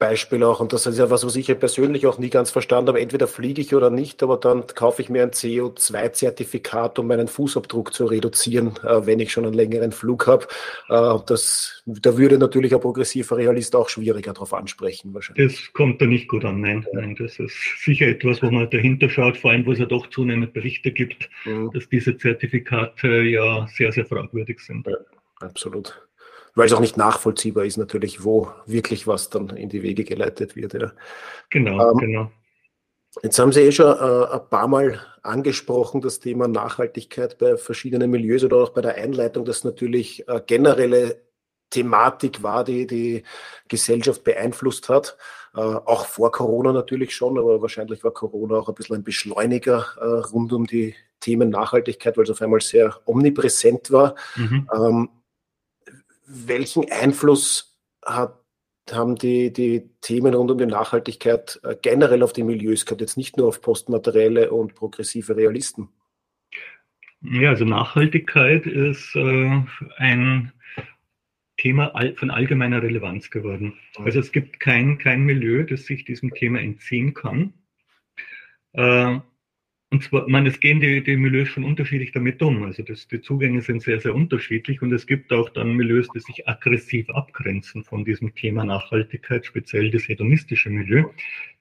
Beispiel 0.02 0.42
auch, 0.42 0.58
und 0.58 0.72
das 0.72 0.84
ist 0.86 0.98
ja 0.98 1.10
was, 1.10 1.24
was 1.24 1.36
ich 1.36 1.46
ja 1.46 1.54
persönlich 1.54 2.08
auch 2.08 2.18
nie 2.18 2.28
ganz 2.28 2.50
verstanden 2.50 2.88
habe, 2.88 3.00
entweder 3.00 3.28
fliege 3.28 3.62
ich 3.62 3.72
oder 3.72 3.88
nicht, 3.88 4.20
aber 4.24 4.36
dann 4.36 4.66
kaufe 4.66 5.00
ich 5.00 5.08
mir 5.08 5.22
ein 5.22 5.30
CO2-Zertifikat, 5.30 6.98
um 6.98 7.06
meinen 7.06 7.28
Fußabdruck 7.28 7.94
zu 7.94 8.06
reduzieren, 8.06 8.72
äh, 8.82 9.06
wenn 9.06 9.20
ich 9.20 9.30
schon 9.30 9.44
einen 9.44 9.54
längeren 9.54 9.92
Flug 9.92 10.26
habe. 10.26 10.48
Äh, 10.88 11.20
das, 11.28 11.84
da 11.86 12.18
würde 12.18 12.36
natürlich 12.36 12.74
ein 12.74 12.80
progressiver 12.80 13.36
Realist 13.36 13.76
auch 13.76 13.88
schwieriger 13.88 14.32
darauf 14.32 14.52
ansprechen 14.54 15.14
wahrscheinlich. 15.14 15.52
Das 15.52 15.72
kommt 15.72 16.02
da 16.02 16.06
nicht 16.06 16.26
gut 16.26 16.44
an, 16.44 16.60
nein, 16.60 16.84
ja. 16.92 17.00
nein, 17.00 17.14
das 17.16 17.38
ist 17.38 17.54
sicher 17.84 18.08
etwas, 18.08 18.42
wo 18.42 18.50
man 18.50 18.68
dahinter 18.70 19.08
schaut, 19.08 19.36
vor 19.36 19.52
allem, 19.52 19.64
wo 19.66 19.70
es 19.70 19.78
ja 19.78 19.86
doch 19.86 20.10
zunehmend 20.10 20.52
Berichte 20.52 20.90
gibt, 20.90 21.30
mhm. 21.44 21.70
dass 21.72 21.88
diese 21.88 22.16
Zertifikate 22.16 23.22
ja 23.22 23.68
sehr, 23.68 23.92
sehr 23.92 24.04
fragwürdig 24.04 24.58
sind. 24.58 24.84
Ja, 24.84 24.96
absolut 25.38 26.02
weil 26.54 26.66
es 26.66 26.72
auch 26.72 26.80
nicht 26.80 26.96
nachvollziehbar 26.96 27.64
ist 27.64 27.76
natürlich, 27.76 28.24
wo 28.24 28.48
wirklich 28.66 29.06
was 29.06 29.30
dann 29.30 29.50
in 29.50 29.68
die 29.68 29.82
Wege 29.82 30.04
geleitet 30.04 30.56
wird. 30.56 30.74
Ja. 30.74 30.92
Genau, 31.50 31.90
ähm, 31.90 31.98
genau. 31.98 32.30
Jetzt 33.22 33.38
haben 33.38 33.52
Sie 33.52 33.60
eh 33.60 33.72
schon 33.72 33.86
äh, 33.86 34.32
ein 34.32 34.48
paar 34.48 34.68
Mal 34.68 35.00
angesprochen, 35.22 36.00
das 36.00 36.18
Thema 36.18 36.48
Nachhaltigkeit 36.48 37.38
bei 37.38 37.56
verschiedenen 37.56 38.10
Milieus 38.10 38.44
oder 38.44 38.56
auch 38.56 38.70
bei 38.70 38.80
der 38.80 38.94
Einleitung, 38.94 39.44
dass 39.44 39.64
natürlich 39.64 40.26
äh, 40.28 40.40
generelle 40.46 41.20
Thematik 41.70 42.42
war, 42.42 42.64
die 42.64 42.86
die 42.86 43.22
Gesellschaft 43.68 44.24
beeinflusst 44.24 44.88
hat. 44.88 45.16
Äh, 45.54 45.60
auch 45.60 46.06
vor 46.06 46.32
Corona 46.32 46.72
natürlich 46.72 47.14
schon, 47.14 47.38
aber 47.38 47.60
wahrscheinlich 47.60 48.02
war 48.02 48.12
Corona 48.12 48.56
auch 48.56 48.68
ein 48.68 48.74
bisschen 48.74 48.96
ein 48.96 49.04
Beschleuniger 49.04 49.86
äh, 50.00 50.04
rund 50.30 50.52
um 50.52 50.66
die 50.66 50.94
Themen 51.20 51.50
Nachhaltigkeit, 51.50 52.16
weil 52.16 52.24
es 52.24 52.30
auf 52.30 52.42
einmal 52.42 52.60
sehr 52.60 52.98
omnipräsent 53.04 53.90
war. 53.90 54.14
Mhm. 54.36 54.68
Ähm, 54.74 55.08
welchen 56.32 56.90
Einfluss 56.90 57.78
hat, 58.04 58.38
haben 58.90 59.16
die, 59.16 59.52
die 59.52 59.90
Themen 60.00 60.34
rund 60.34 60.50
um 60.50 60.58
die 60.58 60.66
Nachhaltigkeit 60.66 61.60
äh, 61.62 61.76
generell 61.80 62.22
auf 62.22 62.32
die 62.32 62.42
Milieus 62.42 62.84
gehabt, 62.84 63.00
jetzt 63.00 63.16
nicht 63.16 63.36
nur 63.36 63.48
auf 63.48 63.60
postmaterielle 63.60 64.50
und 64.50 64.74
progressive 64.74 65.36
Realisten? 65.36 65.88
Ja, 67.22 67.50
also 67.50 67.64
Nachhaltigkeit 67.64 68.66
ist 68.66 69.14
äh, 69.14 69.62
ein 69.96 70.52
Thema 71.56 71.92
von 72.16 72.30
allgemeiner 72.30 72.82
Relevanz 72.82 73.30
geworden. 73.30 73.74
Also 73.98 74.18
es 74.18 74.32
gibt 74.32 74.58
kein, 74.58 74.98
kein 74.98 75.22
Milieu, 75.22 75.62
das 75.62 75.84
sich 75.84 76.04
diesem 76.04 76.34
Thema 76.34 76.60
entziehen 76.60 77.14
kann. 77.14 77.54
Äh, 78.72 79.20
und 79.92 80.02
zwar, 80.02 80.26
man, 80.26 80.46
es 80.46 80.58
gehen 80.58 80.80
die, 80.80 81.02
die 81.04 81.18
Milieus 81.18 81.48
schon 81.48 81.64
unterschiedlich 81.64 82.12
damit 82.12 82.40
um. 82.40 82.62
Also 82.62 82.82
das, 82.82 83.06
die 83.08 83.20
Zugänge 83.20 83.60
sind 83.60 83.82
sehr, 83.82 84.00
sehr 84.00 84.14
unterschiedlich 84.14 84.80
und 84.80 84.90
es 84.90 85.06
gibt 85.06 85.30
auch 85.34 85.50
dann 85.50 85.76
Milieus, 85.76 86.08
die 86.14 86.20
sich 86.20 86.48
aggressiv 86.48 87.10
abgrenzen 87.10 87.84
von 87.84 88.02
diesem 88.02 88.34
Thema 88.34 88.64
Nachhaltigkeit, 88.64 89.44
speziell 89.44 89.90
das 89.90 90.08
hedonistische 90.08 90.70
Milieu, 90.70 91.04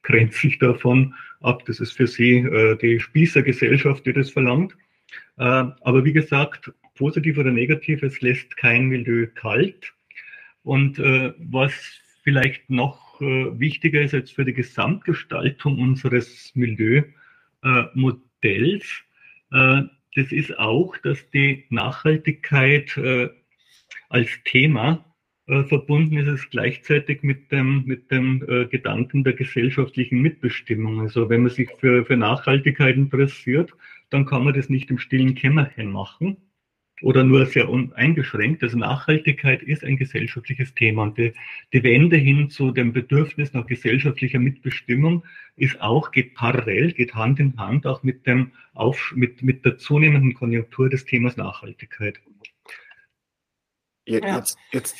grenzt 0.02 0.40
sich 0.40 0.58
davon 0.58 1.12
ab. 1.42 1.66
Das 1.66 1.78
ist 1.78 1.92
für 1.92 2.06
sie 2.06 2.38
äh, 2.38 2.74
die 2.78 2.98
Spießergesellschaft, 3.00 4.06
die 4.06 4.14
das 4.14 4.30
verlangt. 4.30 4.78
Äh, 5.36 5.42
aber 5.42 6.02
wie 6.06 6.14
gesagt, 6.14 6.72
positiv 6.94 7.36
oder 7.36 7.50
negativ, 7.50 8.02
es 8.02 8.22
lässt 8.22 8.56
kein 8.56 8.86
Milieu 8.86 9.26
kalt. 9.26 9.92
Und 10.62 10.98
äh, 10.98 11.34
was 11.36 11.74
vielleicht 12.22 12.70
noch 12.70 13.20
äh, 13.20 13.60
wichtiger 13.60 14.00
ist 14.00 14.14
als 14.14 14.30
für 14.30 14.46
die 14.46 14.54
Gesamtgestaltung 14.54 15.78
unseres 15.78 16.50
Milieu, 16.54 17.02
äh, 17.02 17.21
Modells, 17.94 19.02
äh, 19.52 19.82
das 20.14 20.30
ist 20.30 20.58
auch, 20.58 20.96
dass 20.98 21.30
die 21.30 21.64
Nachhaltigkeit 21.70 22.96
äh, 22.96 23.30
als 24.08 24.28
Thema 24.44 25.04
äh, 25.46 25.64
verbunden 25.64 26.18
ist 26.18 26.28
es 26.28 26.50
gleichzeitig 26.50 27.22
mit 27.22 27.50
dem, 27.50 27.84
mit 27.84 28.10
dem 28.10 28.44
äh, 28.48 28.66
Gedanken 28.66 29.24
der 29.24 29.32
gesellschaftlichen 29.32 30.20
Mitbestimmung. 30.20 31.00
Also 31.00 31.28
wenn 31.28 31.42
man 31.42 31.50
sich 31.50 31.68
für, 31.78 32.04
für 32.04 32.16
Nachhaltigkeit 32.16 32.96
interessiert, 32.96 33.72
dann 34.10 34.26
kann 34.26 34.44
man 34.44 34.54
das 34.54 34.68
nicht 34.68 34.90
im 34.90 34.98
stillen 34.98 35.34
Kämmerchen 35.34 35.90
machen, 35.90 36.36
oder 37.02 37.24
nur 37.24 37.46
sehr 37.46 37.68
eingeschränkt. 37.94 38.62
Also 38.62 38.78
Nachhaltigkeit 38.78 39.62
ist 39.62 39.84
ein 39.84 39.96
gesellschaftliches 39.96 40.74
Thema 40.74 41.04
und 41.04 41.18
die, 41.18 41.32
die 41.72 41.82
Wende 41.82 42.16
hin 42.16 42.50
zu 42.50 42.70
dem 42.70 42.92
Bedürfnis 42.92 43.52
nach 43.52 43.66
gesellschaftlicher 43.66 44.38
Mitbestimmung 44.38 45.24
ist 45.56 45.80
auch, 45.80 46.10
geht 46.10 46.34
parallel, 46.34 46.92
geht 46.92 47.14
Hand 47.14 47.38
in 47.40 47.56
Hand 47.58 47.86
auch 47.86 48.02
mit 48.02 48.26
dem 48.26 48.52
Auf, 48.74 49.12
mit, 49.14 49.42
mit 49.42 49.64
der 49.64 49.78
zunehmenden 49.78 50.34
Konjunktur 50.34 50.88
des 50.88 51.04
Themas 51.04 51.36
Nachhaltigkeit. 51.36 52.20
Jetzt, 54.04 54.56
jetzt, 54.72 54.96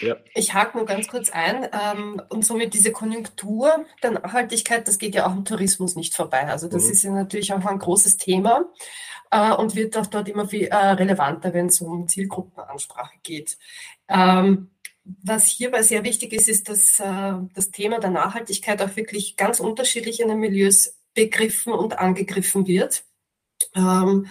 Ja. 0.00 0.16
Ich 0.34 0.54
hake 0.54 0.76
nur 0.76 0.86
ganz 0.86 1.08
kurz 1.08 1.30
ein. 1.30 1.68
Ähm, 1.72 2.20
und 2.28 2.44
somit 2.44 2.74
diese 2.74 2.92
Konjunktur 2.92 3.84
der 4.02 4.12
Nachhaltigkeit, 4.12 4.86
das 4.88 4.98
geht 4.98 5.14
ja 5.14 5.26
auch 5.26 5.32
im 5.32 5.44
Tourismus 5.44 5.96
nicht 5.96 6.14
vorbei. 6.14 6.46
Also 6.46 6.68
das 6.68 6.84
mhm. 6.84 6.90
ist 6.90 7.02
ja 7.04 7.10
natürlich 7.12 7.52
auch 7.52 7.64
ein 7.64 7.78
großes 7.78 8.16
Thema 8.16 8.64
äh, 9.30 9.52
und 9.52 9.74
wird 9.76 9.96
auch 9.96 10.06
dort 10.06 10.28
immer 10.28 10.48
viel 10.48 10.66
äh, 10.66 10.76
relevanter, 10.76 11.54
wenn 11.54 11.66
es 11.66 11.80
um 11.80 12.08
Zielgruppenansprache 12.08 13.18
geht. 13.22 13.56
Ähm, 14.08 14.70
was 15.04 15.48
hierbei 15.48 15.82
sehr 15.82 16.02
wichtig 16.02 16.32
ist, 16.32 16.48
ist, 16.48 16.68
dass 16.68 16.98
äh, 16.98 17.34
das 17.54 17.70
Thema 17.70 18.00
der 18.00 18.10
Nachhaltigkeit 18.10 18.80
auch 18.82 18.96
wirklich 18.96 19.36
ganz 19.36 19.60
unterschiedlich 19.60 20.20
in 20.20 20.28
den 20.28 20.38
Milieus 20.38 20.98
begriffen 21.14 21.72
und 21.72 21.98
angegriffen 21.98 22.66
wird. 22.66 23.04
Ähm, 23.74 24.26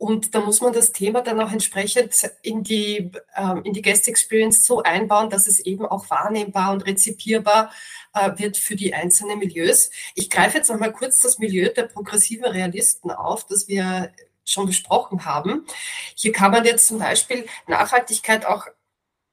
und 0.00 0.34
da 0.34 0.40
muss 0.40 0.62
man 0.62 0.72
das 0.72 0.92
Thema 0.92 1.20
dann 1.20 1.38
auch 1.42 1.52
entsprechend 1.52 2.14
in 2.40 2.64
die, 2.64 3.10
ähm, 3.36 3.62
in 3.64 3.74
die 3.74 3.82
Guest 3.82 4.08
Experience 4.08 4.64
so 4.64 4.82
einbauen, 4.82 5.28
dass 5.28 5.46
es 5.46 5.60
eben 5.60 5.84
auch 5.84 6.08
wahrnehmbar 6.08 6.72
und 6.72 6.86
rezipierbar 6.86 7.70
äh, 8.14 8.30
wird 8.38 8.56
für 8.56 8.76
die 8.76 8.94
einzelnen 8.94 9.38
Milieus. 9.38 9.90
Ich 10.14 10.30
greife 10.30 10.56
jetzt 10.56 10.70
noch 10.70 10.78
mal 10.78 10.90
kurz 10.90 11.20
das 11.20 11.38
Milieu 11.38 11.68
der 11.68 11.82
progressiven 11.82 12.46
Realisten 12.46 13.10
auf, 13.10 13.46
das 13.46 13.68
wir 13.68 14.10
schon 14.42 14.64
besprochen 14.64 15.26
haben. 15.26 15.66
Hier 16.14 16.32
kann 16.32 16.50
man 16.50 16.64
jetzt 16.64 16.86
zum 16.86 16.98
Beispiel 16.98 17.44
Nachhaltigkeit 17.66 18.46
auch 18.46 18.68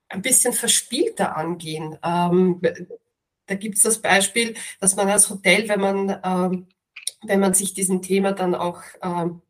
ein 0.09 0.21
bisschen 0.21 0.51
verspielter 0.51 1.37
angehen. 1.37 1.97
Ähm, 2.03 2.61
da 3.45 3.55
gibt 3.55 3.77
es 3.77 3.83
das 3.83 4.01
Beispiel, 4.01 4.55
dass 4.81 4.97
man 4.97 5.07
als 5.07 5.29
Hotel, 5.29 5.69
wenn 5.69 5.79
man, 5.79 6.19
ähm, 6.25 6.67
wenn 7.23 7.39
man 7.39 7.53
sich 7.53 7.73
diesem 7.73 8.01
Thema 8.01 8.33
dann 8.33 8.53
auch 8.53 8.81
ähm, 9.01 9.41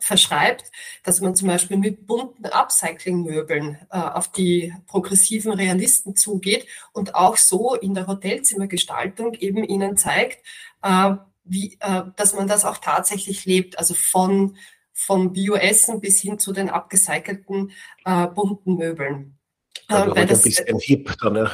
verschreibt, 0.00 0.70
dass 1.02 1.20
man 1.20 1.34
zum 1.34 1.48
Beispiel 1.48 1.76
mit 1.76 2.06
bunten 2.06 2.46
Upcycling-Möbeln 2.46 3.78
äh, 3.90 3.98
auf 3.98 4.30
die 4.32 4.74
progressiven 4.86 5.52
Realisten 5.52 6.16
zugeht 6.16 6.66
und 6.92 7.14
auch 7.14 7.36
so 7.36 7.74
in 7.74 7.94
der 7.94 8.06
Hotelzimmergestaltung 8.06 9.34
eben 9.34 9.64
ihnen 9.64 9.96
zeigt, 9.96 10.44
äh, 10.82 11.14
wie, 11.44 11.78
äh, 11.80 12.02
dass 12.16 12.34
man 12.34 12.48
das 12.48 12.64
auch 12.64 12.78
tatsächlich 12.78 13.44
lebt, 13.46 13.78
also 13.78 13.94
von, 13.94 14.56
von 14.92 15.32
Bioessen 15.32 16.00
bis 16.00 16.20
hin 16.20 16.38
zu 16.38 16.52
den 16.52 16.70
abgecycelten 16.70 17.72
äh, 18.04 18.26
bunten 18.26 18.76
Möbeln. 18.76 19.38
Also 19.86 20.14
weil 20.14 20.26
das, 20.26 20.40
ein 20.40 20.44
bisschen 20.44 20.78
hip 20.78 21.16
dann, 21.20 21.36
ja. 21.36 21.50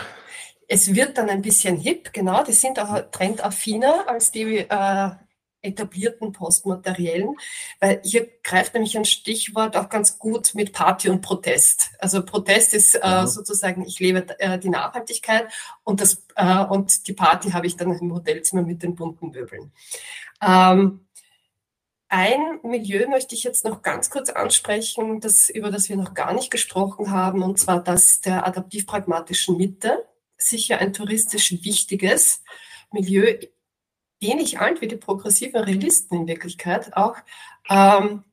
Es 0.67 0.95
wird 0.95 1.19
dann 1.19 1.29
ein 1.29 1.43
bisschen 1.43 1.77
hip, 1.77 2.13
genau. 2.13 2.43
Die 2.43 2.53
sind 2.53 2.81
auch 2.81 2.99
trendaffiner 3.11 4.09
als 4.09 4.33
die 4.33 4.59
äh, 4.59 5.11
etablierten 5.65 6.33
Postmateriellen, 6.33 7.37
weil 7.81 8.01
hier 8.05 8.29
greift 8.43 8.75
nämlich 8.75 8.97
ein 8.97 9.05
Stichwort 9.05 9.77
auch 9.77 9.89
ganz 9.89 10.19
gut 10.19 10.55
mit 10.55 10.73
Party 10.73 11.09
und 11.09 11.23
Protest. 11.23 11.91
Also 11.99 12.25
Protest 12.25 12.75
ist 12.75 12.95
äh, 12.95 13.23
mhm. 13.23 13.27
sozusagen, 13.27 13.87
ich 13.87 13.99
lebe 13.99 14.39
äh, 14.39 14.59
die 14.59 14.69
Nachhaltigkeit 14.69 15.49
und, 15.83 16.01
das, 16.01 16.25
äh, 16.37 16.65
und 16.65 17.07
die 17.07 17.15
Party 17.15 17.51
habe 17.51 17.67
ich 17.67 17.77
dann 17.77 17.99
im 17.99 18.13
Hotelzimmer 18.13 18.63
mit 18.63 18.83
den 18.83 18.95
bunten 18.95 19.31
Möbeln. 19.31 19.73
Ähm, 20.43 21.01
ein 22.09 22.61
Milieu 22.63 23.09
möchte 23.09 23.35
ich 23.35 23.43
jetzt 23.43 23.65
noch 23.65 23.83
ganz 23.83 24.09
kurz 24.09 24.31
ansprechen, 24.31 25.19
das, 25.19 25.49
über 25.49 25.73
das 25.73 25.89
wir 25.89 25.97
noch 25.97 26.15
gar 26.15 26.33
nicht 26.33 26.51
gesprochen 26.51 27.11
haben, 27.11 27.43
und 27.43 27.59
zwar 27.59 27.83
das 27.83 28.21
der 28.21 28.47
adaptiv-pragmatischen 28.47 29.57
Mitte. 29.57 30.07
Sicher 30.37 30.79
ein 30.79 30.93
touristisch 30.93 31.51
wichtiges 31.65 32.43
Milieu 32.93 33.37
ähnlich 34.25 34.61
alt 34.61 34.81
wie 34.81 34.89
die 34.89 34.97
progressiven 34.97 35.61
Realisten 35.61 36.17
in 36.17 36.27
Wirklichkeit 36.27 36.97
auch, 36.97 37.17
ähm, 37.69 38.25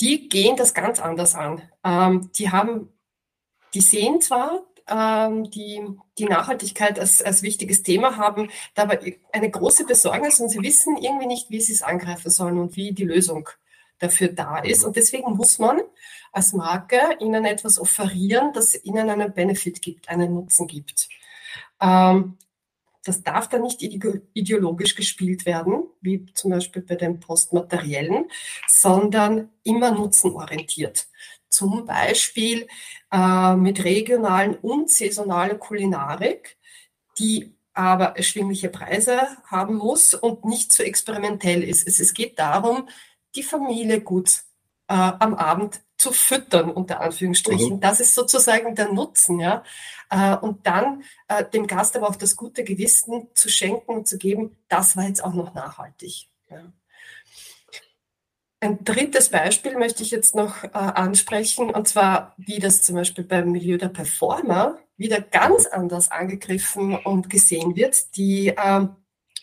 die 0.00 0.28
gehen 0.28 0.56
das 0.56 0.74
ganz 0.74 1.00
anders 1.00 1.34
an. 1.34 1.62
Ähm, 1.84 2.30
die 2.36 2.50
haben, 2.50 2.88
die 3.74 3.80
sehen 3.80 4.20
zwar 4.20 4.62
ähm, 4.90 5.50
die, 5.50 5.82
die 6.18 6.24
Nachhaltigkeit 6.24 6.98
als, 6.98 7.22
als 7.22 7.42
wichtiges 7.42 7.82
Thema, 7.82 8.16
haben 8.16 8.50
dabei 8.74 9.18
eine 9.32 9.50
große 9.50 9.86
Besorgnis 9.86 10.40
und 10.40 10.48
sie 10.48 10.62
wissen 10.62 10.96
irgendwie 10.96 11.26
nicht, 11.26 11.50
wie 11.50 11.60
sie 11.60 11.72
es 11.72 11.82
angreifen 11.82 12.30
sollen 12.30 12.58
und 12.58 12.76
wie 12.76 12.92
die 12.92 13.04
Lösung 13.04 13.48
dafür 13.98 14.28
da 14.28 14.58
ist. 14.58 14.84
Und 14.84 14.96
deswegen 14.96 15.32
muss 15.32 15.58
man 15.58 15.80
als 16.32 16.52
Marke 16.52 17.00
ihnen 17.20 17.44
etwas 17.44 17.78
offerieren, 17.78 18.52
das 18.52 18.82
ihnen 18.84 19.10
einen 19.10 19.32
Benefit 19.32 19.82
gibt, 19.82 20.08
einen 20.08 20.34
Nutzen 20.34 20.66
gibt. 20.66 21.08
Ähm, 21.80 22.36
das 23.04 23.22
darf 23.22 23.48
dann 23.48 23.62
nicht 23.62 23.82
ideologisch 23.82 24.94
gespielt 24.94 25.46
werden, 25.46 25.84
wie 26.00 26.26
zum 26.34 26.50
Beispiel 26.50 26.82
bei 26.82 26.96
den 26.96 27.20
Postmateriellen, 27.20 28.26
sondern 28.68 29.50
immer 29.62 29.90
nutzenorientiert. 29.90 31.08
Zum 31.48 31.84
Beispiel 31.86 32.68
äh, 33.10 33.56
mit 33.56 33.82
regionalen 33.84 34.54
und 34.56 34.90
saisonalen 34.90 35.58
Kulinarik, 35.58 36.58
die 37.18 37.54
aber 37.72 38.16
erschwingliche 38.16 38.68
Preise 38.68 39.20
haben 39.46 39.76
muss 39.76 40.14
und 40.14 40.44
nicht 40.44 40.72
zu 40.72 40.84
experimentell 40.84 41.62
ist. 41.62 41.86
Es, 41.86 42.00
es 42.00 42.14
geht 42.14 42.38
darum, 42.38 42.88
die 43.34 43.42
Familie 43.42 44.00
gut 44.00 44.42
äh, 44.90 44.92
am 44.92 45.34
Abend 45.34 45.80
zu 45.96 46.12
füttern, 46.12 46.70
unter 46.70 47.00
Anführungsstrichen. 47.00 47.76
Mhm. 47.76 47.80
Das 47.80 48.00
ist 48.00 48.14
sozusagen 48.14 48.74
der 48.74 48.92
Nutzen, 48.92 49.38
ja. 49.38 49.62
Äh, 50.10 50.36
und 50.36 50.66
dann 50.66 51.04
äh, 51.28 51.44
dem 51.44 51.68
Gast 51.68 51.96
aber 51.96 52.08
auch 52.08 52.16
das 52.16 52.34
gute 52.34 52.64
Gewissen 52.64 53.28
zu 53.34 53.48
schenken 53.48 53.92
und 53.92 54.08
zu 54.08 54.18
geben, 54.18 54.56
das 54.68 54.96
war 54.96 55.06
jetzt 55.06 55.22
auch 55.22 55.34
noch 55.34 55.54
nachhaltig. 55.54 56.28
Ja. 56.50 56.72
Ein 58.58 58.84
drittes 58.84 59.28
Beispiel 59.28 59.78
möchte 59.78 60.02
ich 60.02 60.10
jetzt 60.10 60.34
noch 60.34 60.64
äh, 60.64 60.68
ansprechen, 60.72 61.70
und 61.70 61.86
zwar, 61.86 62.34
wie 62.36 62.58
das 62.58 62.82
zum 62.82 62.96
Beispiel 62.96 63.24
beim 63.24 63.52
Milieu 63.52 63.78
der 63.78 63.88
Performer 63.88 64.78
wieder 64.96 65.20
ganz 65.20 65.66
anders 65.66 66.10
angegriffen 66.10 66.96
und 66.96 67.30
gesehen 67.30 67.76
wird. 67.76 68.16
Die 68.16 68.48
äh, 68.48 68.86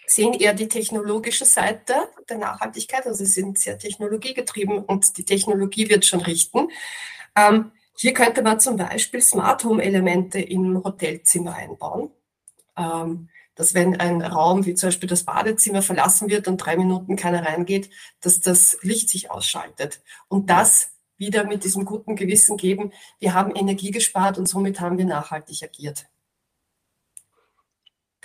sehen 0.08 0.34
eher 0.34 0.54
die 0.54 0.67
technologische 0.67 1.46
Seite 1.46 1.93
der 2.30 2.38
Nachhaltigkeit, 2.38 3.06
also 3.06 3.26
sie 3.26 3.32
sind 3.32 3.60
sehr 3.60 3.78
technologiegetrieben 3.78 4.80
und 4.80 5.17
die 5.17 5.26
Technologie 5.26 5.89
wird 5.89 6.06
schon 6.06 6.22
richten. 6.22 6.70
Ähm, 7.36 7.72
hier 7.96 8.13
könnte 8.13 8.41
man 8.41 8.60
zum 8.60 8.78
Beispiel 8.78 9.22
Smart 9.22 9.63
Home 9.63 9.84
Elemente 9.84 10.39
im 10.39 10.84
Hotelzimmer 10.84 11.56
einbauen. 11.56 12.12
Ähm, 12.78 13.30
dass 13.58 13.74
wenn 13.74 14.00
ein 14.00 14.22
Raum 14.22 14.65
wie 14.65 14.76
zum 14.76 14.88
Beispiel 14.88 15.10
das 15.10 15.24
Badezimmer 15.24 15.82
verlassen 15.82 16.30
wird 16.30 16.48
und 16.48 16.58
drei 16.58 16.78
Minuten 16.78 17.15
keiner 17.15 17.46
reingeht, 17.46 17.89
dass 18.22 18.39
das 18.39 18.78
Licht 18.82 19.10
sich 19.10 19.32
ausschaltet. 19.32 20.02
Und 20.28 20.50
das 20.50 20.91
wieder 21.17 21.43
mit 21.43 21.63
diesem 21.63 21.84
guten 21.84 22.15
Gewissen 22.15 22.56
geben, 22.56 22.93
wir 23.20 23.34
haben 23.34 23.56
Energie 23.56 23.89
gespart 23.89 24.38
und 24.38 24.48
somit 24.48 24.80
haben 24.80 25.00
wir 25.00 25.06
nachhaltig 25.06 25.63
agiert. 25.63 26.06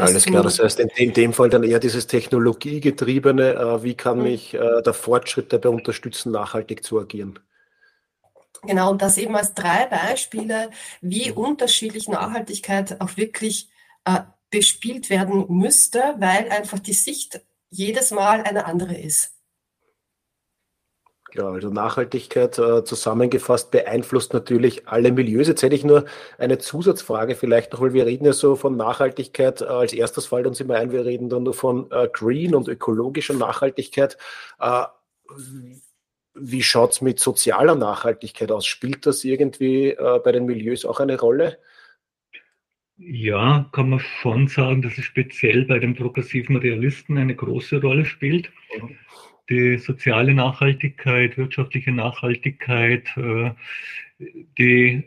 Alles 0.02 0.24
klar, 0.24 0.42
das 0.42 0.58
heißt 0.58 0.80
in, 0.80 1.12
dem 1.12 1.32
Fall 1.32 1.50
dann 1.50 1.62
eher 1.62 1.78
dieses 1.78 2.06
technologiegetriebene, 2.06 3.54
äh, 3.54 3.82
wie 3.82 3.94
kann 3.94 4.18
mhm. 4.18 4.22
mich 4.24 4.54
äh, 4.54 4.82
der 4.82 4.94
Fortschritt 4.94 5.52
dabei 5.52 5.70
unterstützen, 5.70 6.32
nachhaltig 6.32 6.84
zu 6.84 7.00
agieren? 7.00 7.38
Genau, 8.64 8.92
und 8.92 9.02
das 9.02 9.18
eben 9.18 9.34
als 9.34 9.54
drei 9.54 9.86
Beispiele, 9.86 10.70
wie 11.00 11.30
mhm. 11.30 11.36
unterschiedlich 11.36 12.08
Nachhaltigkeit 12.08 13.00
auch 13.00 13.16
wirklich 13.16 13.68
äh, 14.04 14.20
bespielt 14.50 15.10
werden 15.10 15.46
müsste, 15.48 16.14
weil 16.18 16.48
einfach 16.50 16.78
die 16.78 16.92
Sicht 16.92 17.40
jedes 17.70 18.10
Mal 18.10 18.42
eine 18.42 18.66
andere 18.66 18.98
ist. 18.98 19.31
Ja, 21.34 21.48
also 21.48 21.70
Nachhaltigkeit 21.70 22.58
äh, 22.58 22.84
zusammengefasst 22.84 23.70
beeinflusst 23.70 24.34
natürlich 24.34 24.86
alle 24.86 25.12
Milieus. 25.12 25.48
Jetzt 25.48 25.62
hätte 25.62 25.74
ich 25.74 25.84
nur 25.84 26.04
eine 26.36 26.58
Zusatzfrage 26.58 27.36
vielleicht 27.36 27.72
noch, 27.72 27.80
weil 27.80 27.94
wir 27.94 28.04
reden 28.04 28.26
ja 28.26 28.34
so 28.34 28.54
von 28.54 28.76
Nachhaltigkeit. 28.76 29.62
Äh, 29.62 29.64
als 29.64 29.94
erstes 29.94 30.26
fällt 30.26 30.46
uns 30.46 30.60
immer 30.60 30.74
ein, 30.74 30.92
wir 30.92 31.06
reden 31.06 31.30
dann 31.30 31.44
nur 31.44 31.54
von 31.54 31.90
äh, 31.90 32.08
Green 32.12 32.54
und 32.54 32.68
ökologischer 32.68 33.32
Nachhaltigkeit. 33.32 34.18
Äh, 34.60 34.84
wie 36.34 36.62
schaut 36.62 36.92
es 36.92 37.00
mit 37.00 37.18
sozialer 37.18 37.76
Nachhaltigkeit 37.76 38.52
aus? 38.52 38.66
Spielt 38.66 39.06
das 39.06 39.24
irgendwie 39.24 39.88
äh, 39.88 40.20
bei 40.22 40.32
den 40.32 40.44
Milieus 40.44 40.84
auch 40.84 41.00
eine 41.00 41.18
Rolle? 41.18 41.58
Ja, 42.98 43.70
kann 43.72 43.88
man 43.88 44.00
schon 44.00 44.48
sagen, 44.48 44.82
dass 44.82 44.98
es 44.98 45.04
speziell 45.04 45.64
bei 45.64 45.78
den 45.78 45.96
progressiven 45.96 46.56
Realisten 46.56 47.16
eine 47.16 47.34
große 47.34 47.80
Rolle 47.80 48.04
spielt. 48.04 48.50
Mhm 48.78 48.98
die 49.52 49.78
soziale 49.78 50.34
Nachhaltigkeit, 50.34 51.36
wirtschaftliche 51.36 51.92
Nachhaltigkeit, 51.92 53.06
äh, 53.16 53.50
die 54.58 55.04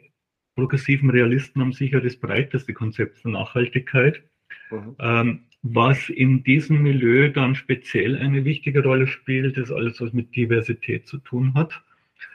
progressiven 0.56 1.10
Realisten 1.10 1.62
haben 1.62 1.74
sicher 1.74 2.00
das 2.00 2.16
breiteste 2.16 2.74
Konzept 2.74 3.18
von 3.20 3.32
Nachhaltigkeit. 3.32 4.24
Mhm. 4.70 4.96
Ähm, 5.00 5.40
was 5.64 6.10
in 6.10 6.44
diesem 6.44 6.84
Milieu 6.84 7.30
dann 7.30 7.56
speziell 7.56 8.18
eine 8.18 8.46
wichtige 8.46 8.84
Rolle 8.84 9.08
spielt, 9.08 9.58
ist 9.58 9.72
alles, 9.72 10.00
was 10.00 10.14
mit 10.14 10.36
Diversität 10.36 11.08
zu 11.08 11.18
tun 11.18 11.56
hat. 11.56 11.82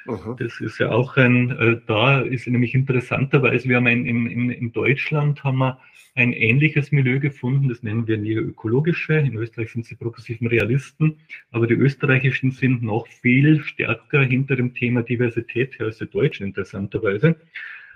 Mhm. 0.06 0.36
Das 0.38 0.60
ist 0.60 0.78
ja 0.78 0.90
auch 0.90 1.16
ein, 1.16 1.50
äh, 1.50 1.80
da 1.86 2.20
ist 2.20 2.46
nämlich 2.46 2.74
interessanterweise, 2.74 3.68
wir 3.68 3.76
haben 3.76 3.86
ein, 3.86 4.06
in, 4.06 4.50
in, 4.50 4.72
Deutschland 4.72 5.44
haben 5.44 5.58
wir 5.58 5.78
ein 6.14 6.32
ähnliches 6.32 6.90
Milieu 6.90 7.20
gefunden, 7.20 7.68
das 7.68 7.82
nennen 7.82 8.06
wir 8.08 8.18
neoökologische. 8.18 9.14
In 9.14 9.36
Österreich 9.36 9.72
sind 9.72 9.86
sie 9.86 9.94
progressiven 9.94 10.48
Realisten, 10.48 11.18
aber 11.52 11.66
die 11.66 11.74
österreichischen 11.74 12.50
sind 12.50 12.82
noch 12.82 13.06
viel 13.06 13.62
stärker 13.62 14.22
hinter 14.22 14.56
dem 14.56 14.74
Thema 14.74 15.02
Diversität 15.02 15.78
her 15.78 15.86
als 15.86 15.98
die 15.98 16.06
deutschen, 16.06 16.46
interessanterweise. 16.46 17.36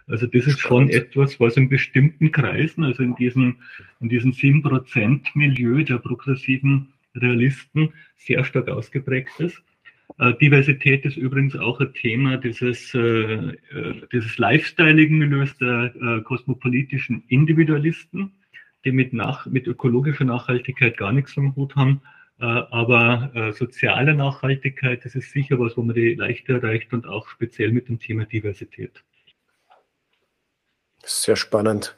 Also 0.06 0.26
das 0.26 0.46
ist 0.46 0.60
schon 0.60 0.90
etwas, 0.90 1.40
was 1.40 1.56
in 1.56 1.68
bestimmten 1.68 2.30
Kreisen, 2.30 2.84
also 2.84 3.02
in 3.02 3.14
diesem, 3.16 3.56
in 4.00 4.10
diesem 4.10 4.32
7%-Milieu 4.32 5.82
der 5.82 5.98
progressiven 5.98 6.92
Realisten 7.14 7.92
sehr 8.16 8.44
stark 8.44 8.68
ausgeprägt 8.68 9.40
ist. 9.40 9.62
Äh, 10.18 10.34
Diversität 10.34 11.04
ist 11.04 11.16
übrigens 11.16 11.56
auch 11.56 11.80
ein 11.80 11.92
Thema 11.94 12.36
dieses, 12.36 12.94
äh, 12.94 12.98
äh 12.98 14.06
dieses 14.12 14.38
lifestyleigen 14.38 15.18
Milieus 15.18 15.56
der 15.58 15.94
äh, 15.94 16.20
kosmopolitischen 16.22 17.24
Individualisten, 17.28 18.32
die 18.84 18.92
mit, 18.92 19.12
nach, 19.12 19.46
mit 19.46 19.66
ökologischer 19.66 20.24
Nachhaltigkeit 20.24 20.96
gar 20.96 21.12
nichts 21.12 21.36
am 21.38 21.56
Hut 21.56 21.74
haben. 21.76 22.02
Aber 22.36 23.52
soziale 23.52 24.12
Nachhaltigkeit, 24.12 25.04
das 25.04 25.14
ist 25.14 25.30
sicher 25.30 25.58
was, 25.60 25.76
wo 25.76 25.82
man 25.82 25.94
die 25.94 26.14
leichter 26.14 26.54
erreicht 26.54 26.92
und 26.92 27.06
auch 27.06 27.28
speziell 27.28 27.70
mit 27.70 27.88
dem 27.88 28.00
Thema 28.00 28.26
Diversität. 28.26 29.04
Sehr 31.04 31.36
spannend. 31.36 31.96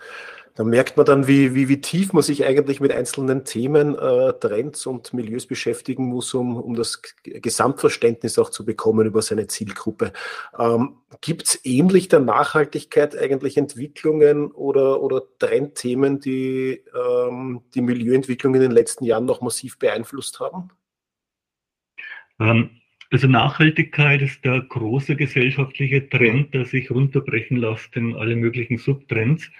Da 0.56 0.64
merkt 0.64 0.96
man 0.96 1.04
dann, 1.04 1.28
wie, 1.28 1.54
wie, 1.54 1.68
wie 1.68 1.82
tief 1.82 2.14
man 2.14 2.22
sich 2.22 2.46
eigentlich 2.46 2.80
mit 2.80 2.90
einzelnen 2.90 3.44
Themen, 3.44 3.94
äh, 3.94 4.32
Trends 4.40 4.86
und 4.86 5.12
Milieus 5.12 5.46
beschäftigen 5.46 6.06
muss, 6.06 6.32
um, 6.32 6.56
um 6.56 6.74
das 6.74 7.02
Gesamtverständnis 7.24 8.38
auch 8.38 8.48
zu 8.48 8.64
bekommen 8.64 9.06
über 9.06 9.20
seine 9.20 9.48
Zielgruppe. 9.48 10.14
Ähm, 10.58 10.96
Gibt 11.20 11.42
es 11.42 11.60
ähnlich 11.64 12.08
der 12.08 12.20
Nachhaltigkeit 12.20 13.16
eigentlich 13.18 13.58
Entwicklungen 13.58 14.50
oder, 14.50 15.02
oder 15.02 15.22
Trendthemen, 15.38 16.20
die 16.20 16.82
ähm, 16.94 17.60
die 17.74 17.82
Milieuentwicklung 17.82 18.54
in 18.54 18.62
den 18.62 18.70
letzten 18.70 19.04
Jahren 19.04 19.26
noch 19.26 19.42
massiv 19.42 19.78
beeinflusst 19.78 20.40
haben? 20.40 20.70
Ähm, 22.40 22.70
also 23.10 23.28
Nachhaltigkeit 23.28 24.22
ist 24.22 24.42
der 24.42 24.62
große 24.62 25.16
gesellschaftliche 25.16 26.08
Trend, 26.08 26.54
der 26.54 26.64
sich 26.64 26.90
runterbrechen 26.90 27.58
lässt 27.58 27.94
in 27.94 28.16
alle 28.16 28.36
möglichen 28.36 28.78
Subtrends. 28.78 29.50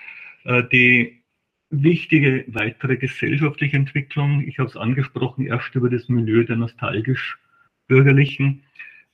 Äh, 0.47 0.63
die 0.73 1.23
wichtige 1.71 2.45
weitere 2.47 2.97
gesellschaftliche 2.97 3.77
Entwicklung, 3.77 4.47
ich 4.47 4.59
habe 4.59 4.69
es 4.69 4.77
angesprochen, 4.77 5.47
erst 5.47 5.75
über 5.75 5.91
das 5.91 6.09
Milieu 6.09 6.45
der 6.45 6.55
nostalgisch-bürgerlichen, 6.57 8.63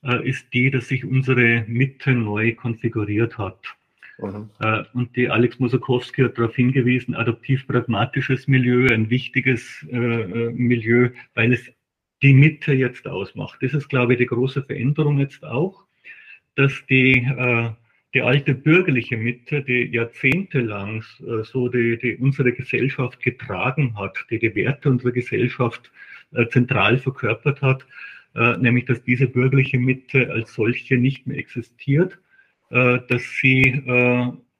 äh, 0.02 0.28
ist 0.28 0.52
die, 0.52 0.70
dass 0.70 0.88
sich 0.88 1.06
unsere 1.06 1.64
Mitte 1.66 2.12
neu 2.12 2.54
konfiguriert 2.54 3.38
hat. 3.38 3.58
Mhm. 4.18 4.50
Äh, 4.60 4.84
und 4.92 5.16
die 5.16 5.30
Alex 5.30 5.58
Mosakowski 5.58 6.20
hat 6.22 6.36
darauf 6.36 6.54
hingewiesen, 6.54 7.14
adaptiv-pragmatisches 7.14 8.46
Milieu, 8.46 8.92
ein 8.92 9.08
wichtiges 9.08 9.86
Milieu, 9.90 11.08
weil 11.34 11.54
es 11.54 11.72
die 12.20 12.34
Mitte 12.34 12.74
jetzt 12.74 13.08
ausmacht. 13.08 13.62
Das 13.62 13.72
ist, 13.72 13.88
glaube 13.88 14.12
ich, 14.12 14.18
die 14.18 14.26
große 14.26 14.62
Veränderung 14.62 15.18
jetzt 15.18 15.42
auch, 15.44 15.86
dass 16.54 16.84
die 16.90 17.26
die 18.14 18.22
alte 18.22 18.54
bürgerliche 18.54 19.16
Mitte, 19.16 19.62
die 19.62 19.90
jahrzehntelang 19.92 21.02
äh, 21.20 21.44
so 21.44 21.68
die, 21.68 21.98
die 21.98 22.16
unsere 22.16 22.52
Gesellschaft 22.52 23.20
getragen 23.20 23.96
hat, 23.98 24.16
die 24.30 24.38
die 24.38 24.54
Werte 24.54 24.90
unserer 24.90 25.12
Gesellschaft 25.12 25.90
äh, 26.32 26.46
zentral 26.48 26.98
verkörpert 26.98 27.62
hat, 27.62 27.86
äh, 28.34 28.56
nämlich 28.58 28.84
dass 28.84 29.02
diese 29.02 29.26
bürgerliche 29.26 29.78
Mitte 29.78 30.30
als 30.30 30.54
solche 30.54 30.96
nicht 30.96 31.26
mehr 31.26 31.38
existiert, 31.38 32.18
dass 32.70 33.22
sie 33.38 33.82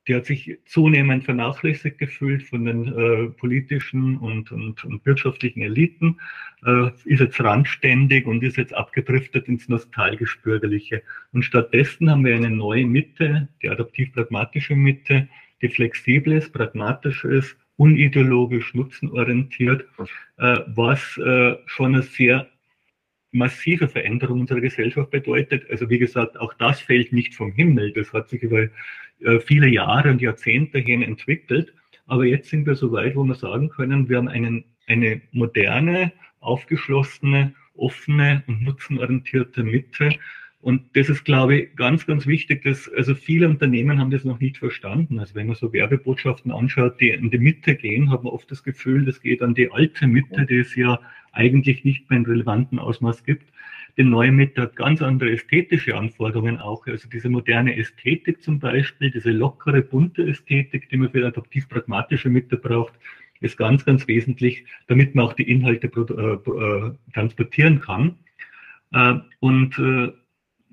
die 0.09 0.15
hat 0.15 0.27
sich 0.27 0.59
zunehmend 0.65 1.25
vernachlässigt 1.25 1.99
gefühlt 1.99 2.43
von 2.43 2.65
den 2.65 2.89
äh, 2.89 3.29
politischen 3.31 4.17
und, 4.19 4.51
und, 4.51 4.85
und, 4.85 5.07
wirtschaftlichen 5.07 5.63
Eliten, 5.63 6.19
äh, 6.67 6.89
ist 7.05 7.21
jetzt 7.21 7.41
randständig 7.41 8.27
und 8.27 8.43
ist 8.43 8.57
jetzt 8.57 8.75
abgedriftet 8.75 9.49
ins 9.49 9.69
nostalgisch-bürgerliche. 9.69 11.03
Und 11.33 11.45
stattdessen 11.45 12.11
haben 12.11 12.25
wir 12.25 12.35
eine 12.35 12.51
neue 12.51 12.87
Mitte, 12.87 13.49
die 13.63 13.69
adaptiv-pragmatische 13.69 14.75
Mitte, 14.75 15.29
die 15.61 15.69
flexibel 15.69 16.33
ist, 16.33 16.53
pragmatisch 16.53 17.25
ist, 17.25 17.57
unideologisch, 17.77 18.75
nutzenorientiert, 18.75 19.87
äh, 20.39 20.59
was 20.67 21.17
äh, 21.19 21.57
schon 21.67 21.95
eine 21.95 22.03
sehr 22.03 22.49
massive 23.33 23.89
Veränderung 23.89 24.41
unserer 24.41 24.61
Gesellschaft 24.61 25.11
bedeutet. 25.11 25.69
Also 25.71 25.91
wie 25.91 25.99
gesagt, 25.99 26.39
auch 26.39 26.55
das 26.55 26.81
fällt 26.81 27.13
nicht 27.13 27.35
vom 27.35 27.53
Himmel. 27.53 27.93
Das 27.93 28.13
hat 28.13 28.29
sich 28.29 28.43
über 28.43 28.69
äh, 29.21 29.41
viele 29.41 29.69
Jahre 29.69 30.11
und 30.11 30.21
Jahrzehnte 30.21 30.79
hin 30.79 31.03
entwickelt. 31.03 31.75
Aber 32.07 32.25
jetzt 32.25 32.51
sind 32.51 32.67
wir 32.67 32.75
so 32.75 32.93
weit, 32.93 33.17
wo 33.17 33.25
wir 33.25 33.35
sagen 33.35 33.71
können, 33.71 34.09
wir 34.09 34.19
haben 34.19 34.29
einen, 34.29 34.65
eine 34.87 35.23
moderne, 35.33 36.13
aufgeschlossene, 36.41 37.55
offene 37.75 38.43
und 38.47 38.63
nutzenorientierte 38.63 39.65
Mitte. 39.65 40.11
Und 40.63 40.97
das 40.97 41.09
ist, 41.09 41.25
glaube 41.25 41.57
ich, 41.57 41.77
ganz, 41.77 42.07
ganz 42.07 42.25
wichtig, 42.25 42.63
dass, 42.63 42.89
also 42.93 43.17
viele 43.17 43.49
Unternehmen 43.49 43.99
haben 43.99 44.13
das 44.13 44.25
noch 44.25 44.39
nicht 44.39 44.59
verstanden. 44.59 45.19
Also 45.19 45.35
wenn 45.35 45.49
man 45.49 45.57
so 45.57 45.73
Werbebotschaften 45.73 46.53
anschaut, 46.53 47.01
die 47.01 47.11
in 47.11 47.33
die 47.33 47.39
Mitte 47.39 47.75
gehen, 47.75 48.13
hat 48.13 48.23
man 48.23 48.33
oft 48.33 48.49
das 48.49 48.63
Gefühl, 48.63 49.05
das 49.05 49.21
geht 49.21 49.43
an 49.43 49.55
die 49.55 49.73
alte 49.73 50.07
Mitte, 50.07 50.47
die 50.47 50.59
es 50.59 50.77
ja 50.77 51.01
eigentlich 51.33 51.85
nicht 51.85 52.09
mehr 52.09 52.21
in 52.21 52.27
relevanten 52.27 52.79
Ausmaß 52.79 53.25
gibt. 53.25 53.53
Die 53.97 54.05
neue 54.05 54.31
Mitte 54.31 54.63
hat 54.63 54.77
ganz 54.77 55.03
andere 55.03 55.33
ästhetische 55.33 55.97
Anforderungen 55.97 56.59
auch. 56.59 56.87
Also 56.87 57.09
diese 57.09 57.29
moderne 57.29 57.77
Ästhetik 57.77 58.41
zum 58.41 58.61
Beispiel, 58.61 59.11
diese 59.11 59.33
lockere, 59.33 59.83
bunte 59.83 60.23
Ästhetik, 60.23 60.89
die 60.91 60.97
man 60.97 61.11
für 61.11 61.27
adaptiv-pragmatische 61.27 62.29
Mitte 62.29 62.57
braucht, 62.57 62.95
ist 63.41 63.57
ganz, 63.57 63.85
ganz 63.85 64.07
wesentlich, 64.07 64.65
damit 64.87 65.17
man 65.17 65.25
auch 65.27 65.33
die 65.33 65.51
Inhalte 65.51 65.89
äh, 65.89 66.51
äh, 66.51 66.93
transportieren 67.13 67.81
kann. 67.81 68.15
Äh, 68.93 69.15
und 69.41 69.77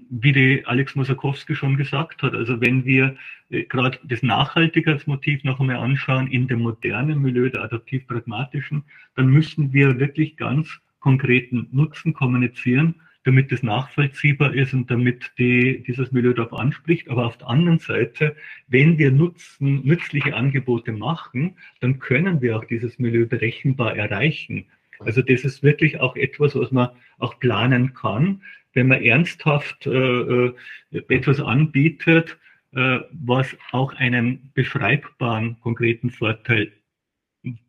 wie 0.09 0.31
die 0.31 0.65
Alex 0.65 0.95
Mosakowski 0.95 1.55
schon 1.55 1.77
gesagt 1.77 2.23
hat, 2.23 2.33
also 2.33 2.59
wenn 2.61 2.83
wir 2.85 3.15
äh, 3.49 3.63
gerade 3.63 3.99
das 4.03 4.23
Nachhaltigkeitsmotiv 4.23 5.43
noch 5.43 5.59
einmal 5.59 5.77
anschauen 5.77 6.27
in 6.27 6.47
dem 6.47 6.61
modernen 6.61 7.21
Milieu 7.21 7.49
der 7.49 7.63
adaptiv-pragmatischen, 7.63 8.83
dann 9.15 9.27
müssen 9.27 9.71
wir 9.73 9.99
wirklich 9.99 10.35
ganz 10.37 10.79
konkreten 10.99 11.67
Nutzen 11.71 12.13
kommunizieren, 12.13 12.95
damit 13.23 13.51
es 13.51 13.63
nachvollziehbar 13.63 14.53
ist 14.53 14.73
und 14.73 14.89
damit 14.89 15.31
die, 15.37 15.83
dieses 15.85 16.11
Milieu 16.11 16.33
darauf 16.33 16.53
anspricht. 16.53 17.09
Aber 17.09 17.27
auf 17.27 17.37
der 17.37 17.49
anderen 17.49 17.79
Seite, 17.79 18.35
wenn 18.67 18.97
wir 18.97 19.11
nutzen, 19.11 19.85
nützliche 19.85 20.35
Angebote 20.35 20.91
machen, 20.91 21.55
dann 21.81 21.99
können 21.99 22.41
wir 22.41 22.57
auch 22.57 22.65
dieses 22.65 22.97
Milieu 22.97 23.25
berechenbar 23.27 23.95
erreichen. 23.95 24.65
Also 24.99 25.21
das 25.21 25.43
ist 25.43 25.63
wirklich 25.63 25.99
auch 25.99 26.15
etwas, 26.15 26.55
was 26.55 26.71
man 26.71 26.89
auch 27.19 27.39
planen 27.39 27.93
kann 27.93 28.41
wenn 28.73 28.87
man 28.87 29.03
ernsthaft 29.03 29.87
äh, 29.87 29.91
äh, 29.91 30.53
etwas 30.91 31.39
anbietet, 31.39 32.37
äh, 32.73 32.99
was 33.11 33.57
auch 33.71 33.93
einen 33.95 34.51
beschreibbaren 34.53 35.59
konkreten 35.61 36.11
Vorteil 36.11 36.71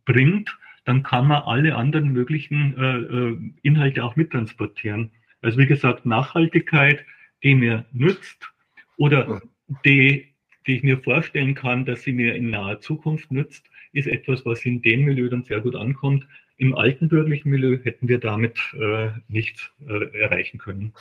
bringt, 0.04 0.56
dann 0.84 1.02
kann 1.02 1.28
man 1.28 1.42
alle 1.42 1.76
anderen 1.76 2.12
möglichen 2.12 2.76
äh, 2.76 2.98
äh, 2.98 3.38
Inhalte 3.62 4.04
auch 4.04 4.16
mittransportieren. 4.16 5.10
Also 5.42 5.58
wie 5.58 5.66
gesagt, 5.66 6.04
Nachhaltigkeit, 6.04 7.04
die 7.42 7.54
mir 7.54 7.84
nützt 7.92 8.50
oder 8.96 9.40
die, 9.84 10.34
die 10.66 10.76
ich 10.76 10.82
mir 10.82 10.98
vorstellen 10.98 11.54
kann, 11.54 11.84
dass 11.84 12.02
sie 12.02 12.12
mir 12.12 12.34
in 12.34 12.50
naher 12.50 12.80
Zukunft 12.80 13.30
nützt, 13.30 13.70
ist 13.92 14.06
etwas, 14.06 14.44
was 14.44 14.64
in 14.64 14.82
dem 14.82 15.04
Milieu 15.04 15.28
dann 15.28 15.44
sehr 15.44 15.60
gut 15.60 15.76
ankommt, 15.76 16.26
im 16.60 16.76
alten 16.76 17.08
bürgerlichen 17.08 17.50
Milieu 17.50 17.78
hätten 17.82 18.06
wir 18.06 18.20
damit 18.20 18.58
äh, 18.74 19.08
nichts 19.28 19.70
äh, 19.88 20.18
erreichen 20.18 20.58
können. 20.58 20.92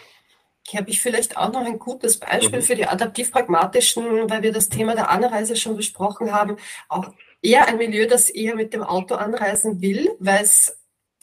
Hier 0.65 0.79
habe 0.79 0.89
ich 0.89 1.01
vielleicht 1.01 1.35
auch 1.35 1.51
noch 1.51 1.65
ein 1.65 1.79
gutes 1.79 2.17
Beispiel 2.17 2.59
mhm. 2.59 2.63
für 2.63 2.75
die 2.75 2.85
adaptiv-pragmatischen, 2.85 4.29
weil 4.29 4.41
wir 4.41 4.53
das 4.53 4.69
Thema 4.69 4.95
der 4.95 5.09
Anreise 5.09 5.57
schon 5.57 5.75
besprochen 5.75 6.31
haben. 6.31 6.55
Auch 6.87 7.11
eher 7.41 7.67
ein 7.67 7.77
Milieu, 7.77 8.07
das 8.07 8.29
eher 8.29 8.55
mit 8.55 8.73
dem 8.73 8.83
Auto 8.83 9.15
anreisen 9.15 9.81
will, 9.81 10.09
weil 10.19 10.43
es 10.43 10.75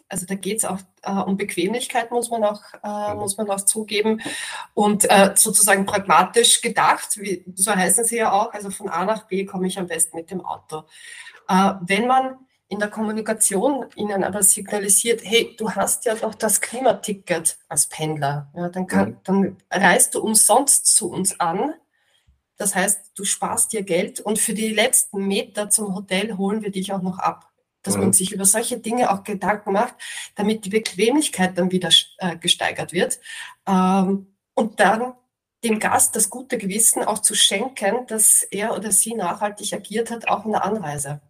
also 0.08 0.24
da 0.24 0.36
geht 0.36 0.58
es 0.58 0.64
auch 0.64 0.78
äh, 1.02 1.10
um 1.10 1.36
Bequemlichkeit, 1.36 2.12
muss 2.12 2.30
man 2.30 2.44
auch, 2.44 2.62
äh, 2.84 3.14
muss 3.14 3.36
man 3.38 3.50
auch 3.50 3.62
zugeben. 3.62 4.22
Und 4.72 5.10
äh, 5.10 5.32
sozusagen 5.34 5.84
pragmatisch 5.84 6.60
gedacht, 6.60 7.20
wie, 7.20 7.44
so 7.56 7.74
heißen 7.74 8.04
sie 8.04 8.18
ja 8.18 8.30
auch, 8.30 8.52
also 8.52 8.70
von 8.70 8.88
A 8.88 9.04
nach 9.04 9.26
B 9.26 9.44
komme 9.44 9.66
ich 9.66 9.80
am 9.80 9.88
besten 9.88 10.16
mit 10.16 10.30
dem 10.30 10.44
Auto. 10.44 10.84
Äh, 11.48 11.72
wenn 11.80 12.06
man 12.06 12.36
in 12.68 12.78
der 12.80 12.88
Kommunikation 12.88 13.86
ihnen 13.94 14.24
aber 14.24 14.42
signalisiert, 14.42 15.20
hey, 15.22 15.54
du 15.56 15.70
hast 15.70 16.04
ja 16.04 16.14
doch 16.14 16.34
das 16.34 16.60
Klimaticket 16.60 17.58
als 17.68 17.86
Pendler, 17.86 18.50
ja, 18.56 18.68
dann, 18.68 18.86
kann, 18.86 19.10
mhm. 19.10 19.16
dann 19.24 19.56
reist 19.70 20.14
du 20.14 20.20
umsonst 20.20 20.86
zu 20.86 21.10
uns 21.10 21.38
an. 21.38 21.74
Das 22.56 22.74
heißt, 22.74 23.12
du 23.14 23.24
sparst 23.24 23.72
dir 23.72 23.82
Geld 23.82 24.20
und 24.20 24.38
für 24.38 24.54
die 24.54 24.68
letzten 24.68 25.26
Meter 25.26 25.70
zum 25.70 25.94
Hotel 25.94 26.36
holen 26.38 26.62
wir 26.62 26.70
dich 26.70 26.92
auch 26.92 27.02
noch 27.02 27.18
ab. 27.18 27.50
Dass 27.82 27.94
mhm. 27.94 28.00
man 28.00 28.12
sich 28.12 28.32
über 28.32 28.44
solche 28.44 28.78
Dinge 28.78 29.12
auch 29.12 29.22
Gedanken 29.22 29.72
macht, 29.72 29.94
damit 30.34 30.64
die 30.64 30.70
Bequemlichkeit 30.70 31.56
dann 31.56 31.70
wieder 31.70 31.90
äh, 32.18 32.36
gesteigert 32.36 32.92
wird. 32.92 33.20
Ähm, 33.66 34.34
und 34.54 34.80
dann 34.80 35.12
dem 35.62 35.78
Gast 35.78 36.16
das 36.16 36.30
gute 36.30 36.58
Gewissen 36.58 37.04
auch 37.04 37.20
zu 37.20 37.34
schenken, 37.34 38.06
dass 38.08 38.42
er 38.42 38.74
oder 38.74 38.90
sie 38.90 39.14
nachhaltig 39.14 39.72
agiert 39.72 40.10
hat, 40.10 40.26
auch 40.28 40.44
in 40.44 40.52
der 40.52 40.64
Anreise. 40.64 41.20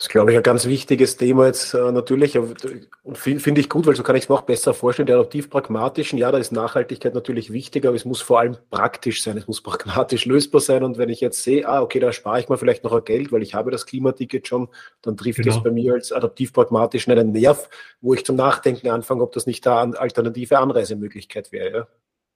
Das 0.00 0.06
ist, 0.06 0.12
glaube 0.12 0.30
ich, 0.30 0.38
ein 0.38 0.42
ganz 0.42 0.64
wichtiges 0.64 1.18
Thema 1.18 1.44
jetzt 1.44 1.74
äh, 1.74 1.92
natürlich. 1.92 2.38
Und 2.38 3.18
finde 3.18 3.38
find 3.38 3.58
ich 3.58 3.68
gut, 3.68 3.86
weil 3.86 3.94
so 3.94 4.02
kann 4.02 4.16
ich 4.16 4.22
es 4.22 4.28
noch 4.30 4.40
besser 4.40 4.72
vorstellen. 4.72 5.04
Die 5.04 5.12
adaptiv-pragmatischen, 5.12 6.18
ja, 6.18 6.32
da 6.32 6.38
ist 6.38 6.52
Nachhaltigkeit 6.52 7.12
natürlich 7.12 7.52
wichtig, 7.52 7.84
aber 7.84 7.96
es 7.96 8.06
muss 8.06 8.22
vor 8.22 8.40
allem 8.40 8.56
praktisch 8.70 9.22
sein. 9.22 9.36
Es 9.36 9.46
muss 9.46 9.60
pragmatisch 9.60 10.24
lösbar 10.24 10.62
sein. 10.62 10.84
Und 10.84 10.96
wenn 10.96 11.10
ich 11.10 11.20
jetzt 11.20 11.42
sehe, 11.42 11.68
ah, 11.68 11.82
okay, 11.82 12.00
da 12.00 12.14
spare 12.14 12.40
ich 12.40 12.48
mir 12.48 12.56
vielleicht 12.56 12.82
noch 12.82 12.94
ein 12.94 13.04
Geld, 13.04 13.30
weil 13.30 13.42
ich 13.42 13.52
habe 13.52 13.70
das 13.70 13.84
Klimaticket 13.84 14.48
schon, 14.48 14.68
dann 15.02 15.18
trifft 15.18 15.40
genau. 15.40 15.54
das 15.54 15.62
bei 15.62 15.70
mir 15.70 15.92
als 15.92 16.12
adaptiv-pragmatisch 16.12 17.06
einen 17.06 17.32
Nerv, 17.32 17.68
wo 18.00 18.14
ich 18.14 18.24
zum 18.24 18.36
Nachdenken 18.36 18.88
anfange, 18.88 19.22
ob 19.22 19.32
das 19.32 19.44
nicht 19.44 19.66
eine 19.66 20.00
alternative 20.00 20.60
Anreisemöglichkeit 20.60 21.52
wäre. 21.52 21.76
Ja. 21.76 21.86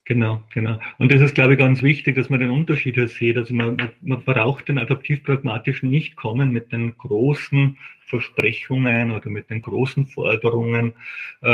Genau, 0.06 0.42
genau. 0.52 0.78
Und 0.98 1.10
das 1.12 1.22
ist, 1.22 1.34
glaube 1.34 1.54
ich, 1.54 1.58
ganz 1.58 1.82
wichtig, 1.82 2.14
dass 2.16 2.28
man 2.28 2.40
den 2.40 2.50
Unterschied 2.50 2.94
hier 2.94 3.08
sieht. 3.08 3.38
Also 3.38 3.54
man, 3.54 3.90
man 4.02 4.22
braucht 4.22 4.68
den 4.68 4.78
adaptiv-pragmatischen 4.78 5.88
nicht 5.88 6.14
kommen 6.16 6.52
mit 6.52 6.72
den 6.72 6.98
großen 6.98 7.78
Versprechungen 8.02 9.12
oder 9.12 9.30
mit 9.30 9.48
den 9.48 9.62
großen 9.62 10.06
Forderungen. 10.06 10.92
Äh, 11.40 11.48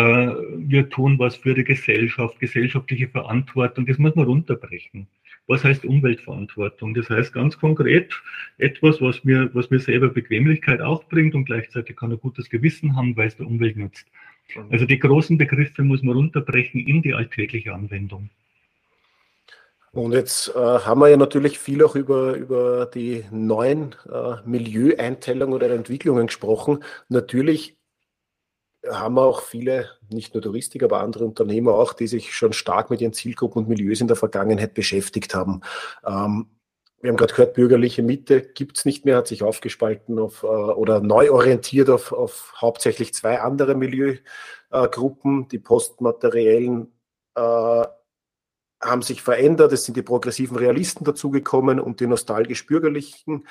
wir 0.57 0.91
tun 0.91 1.17
was 1.21 1.37
für 1.37 1.55
die 1.55 1.63
Gesellschaft, 1.63 2.41
gesellschaftliche 2.41 3.07
Verantwortung. 3.07 3.87
Das 3.87 3.99
muss 3.99 4.17
man 4.17 4.27
runterbrechen. 4.27 5.07
Was 5.47 5.63
heißt 5.63 5.85
Umweltverantwortung? 5.85 6.95
Das 6.95 7.09
heißt 7.09 7.33
ganz 7.33 7.57
konkret 7.57 8.21
etwas, 8.59 9.01
was 9.01 9.23
mir, 9.23 9.49
was 9.55 9.71
mir 9.71 9.79
selber 9.79 10.09
Bequemlichkeit 10.09 10.81
auch 10.81 11.05
bringt 11.05 11.37
und 11.37 11.45
gleichzeitig 11.45 11.97
kann 11.97 12.11
ein 12.11 12.21
gutes 12.21 12.51
Gewissen 12.51 12.97
haben, 12.97 13.17
weil 13.17 13.29
es 13.29 13.37
der 13.37 13.47
Umwelt 13.47 13.77
nutzt. 13.77 14.07
Also 14.71 14.87
die 14.87 14.99
großen 14.99 15.39
Begriffe 15.39 15.85
muss 15.85 16.03
man 16.03 16.17
runterbrechen 16.17 16.85
in 16.85 17.03
die 17.03 17.15
alltägliche 17.15 17.73
Anwendung. 17.73 18.29
Und 19.93 20.13
jetzt 20.13 20.49
äh, 20.55 20.59
haben 20.59 21.01
wir 21.01 21.09
ja 21.09 21.17
natürlich 21.17 21.59
viel 21.59 21.83
auch 21.83 21.97
über, 21.97 22.35
über 22.35 22.87
die 22.87 23.25
neuen 23.33 23.97
äh, 24.11 24.37
Milieueinteilungen 24.45 25.55
oder 25.55 25.71
Entwicklungen 25.71 26.29
gesprochen. 26.29 26.85
Natürlich 27.09 27.77
haben 28.89 29.15
wir 29.15 29.23
auch 29.23 29.43
viele, 29.43 29.91
nicht 30.09 30.35
nur 30.35 30.43
Touristik, 30.43 30.83
aber 30.83 31.01
andere 31.01 31.25
Unternehmer 31.25 31.75
auch, 31.75 31.93
die 31.93 32.07
sich 32.07 32.35
schon 32.35 32.53
stark 32.53 32.91
mit 32.91 33.01
ihren 33.01 33.13
Zielgruppen 33.13 33.63
und 33.63 33.69
Milieus 33.69 34.01
in 34.01 34.07
der 34.07 34.17
Vergangenheit 34.17 34.75
beschäftigt 34.75 35.35
haben. 35.35 35.61
Ähm, 36.07 36.47
wir 37.03 37.11
haben 37.11 37.17
gerade 37.17 37.33
gehört, 37.33 37.55
bürgerliche 37.55 38.03
Mitte 38.03 38.43
gibt 38.43 38.79
es 38.79 38.85
nicht 38.85 39.05
mehr, 39.05 39.17
hat 39.17 39.27
sich 39.27 39.43
aufgespalten 39.43 40.19
auf, 40.19 40.43
äh, 40.43 40.47
oder 40.47 41.01
neu 41.01 41.31
orientiert 41.33 41.91
auf, 41.91 42.13
auf 42.13 42.53
hauptsächlich 42.61 43.15
zwei 43.15 43.41
andere 43.41 43.75
Milieugruppen. 43.75 45.49
die 45.49 45.59
postmateriellen 45.59 46.93
äh, 47.35 47.85
haben 48.81 49.03
sich 49.03 49.23
verändert. 49.23 49.73
Es 49.73 49.85
sind 49.85 49.97
die 49.97 50.03
progressiven 50.03 50.57
Realisten 50.57 51.05
dazugekommen 51.05 51.81
und 51.81 52.01
die 52.01 52.07
nostalgisch-bürgerlichen. 52.07 53.47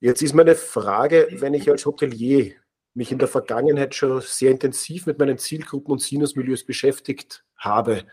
Jetzt 0.00 0.22
ist 0.22 0.34
meine 0.34 0.54
Frage, 0.54 1.28
wenn 1.38 1.54
ich 1.54 1.70
als 1.70 1.86
Hotelier 1.86 2.52
mich 2.94 3.12
in 3.12 3.18
der 3.18 3.28
Vergangenheit 3.28 3.94
schon 3.94 4.20
sehr 4.20 4.50
intensiv 4.50 5.06
mit 5.06 5.18
meinen 5.18 5.38
Zielgruppen 5.38 5.92
und 5.92 6.02
Sinusmilieus 6.02 6.64
beschäftigt 6.64 7.44
habe, 7.56 8.04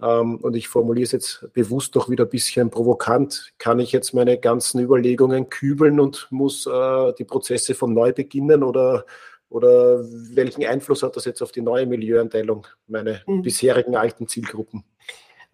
ähm, 0.00 0.36
und 0.36 0.54
ich 0.56 0.68
formuliere 0.68 1.04
es 1.04 1.12
jetzt 1.12 1.48
bewusst 1.52 1.96
doch 1.96 2.10
wieder 2.10 2.24
ein 2.24 2.30
bisschen 2.30 2.70
provokant, 2.70 3.52
kann 3.58 3.78
ich 3.78 3.92
jetzt 3.92 4.12
meine 4.12 4.38
ganzen 4.38 4.80
Überlegungen 4.80 5.48
kübeln 5.48 6.00
und 6.00 6.26
muss 6.30 6.66
äh, 6.66 7.12
die 7.18 7.24
Prozesse 7.24 7.74
von 7.74 7.94
neu 7.94 8.12
beginnen 8.12 8.62
oder, 8.62 9.06
oder 9.48 10.04
welchen 10.34 10.66
Einfluss 10.66 11.02
hat 11.02 11.16
das 11.16 11.24
jetzt 11.24 11.42
auf 11.42 11.52
die 11.52 11.62
neue 11.62 11.86
Milieuanteilung, 11.86 12.66
meine 12.86 13.22
mhm. 13.26 13.42
bisherigen 13.42 13.96
alten 13.96 14.28
Zielgruppen? 14.28 14.84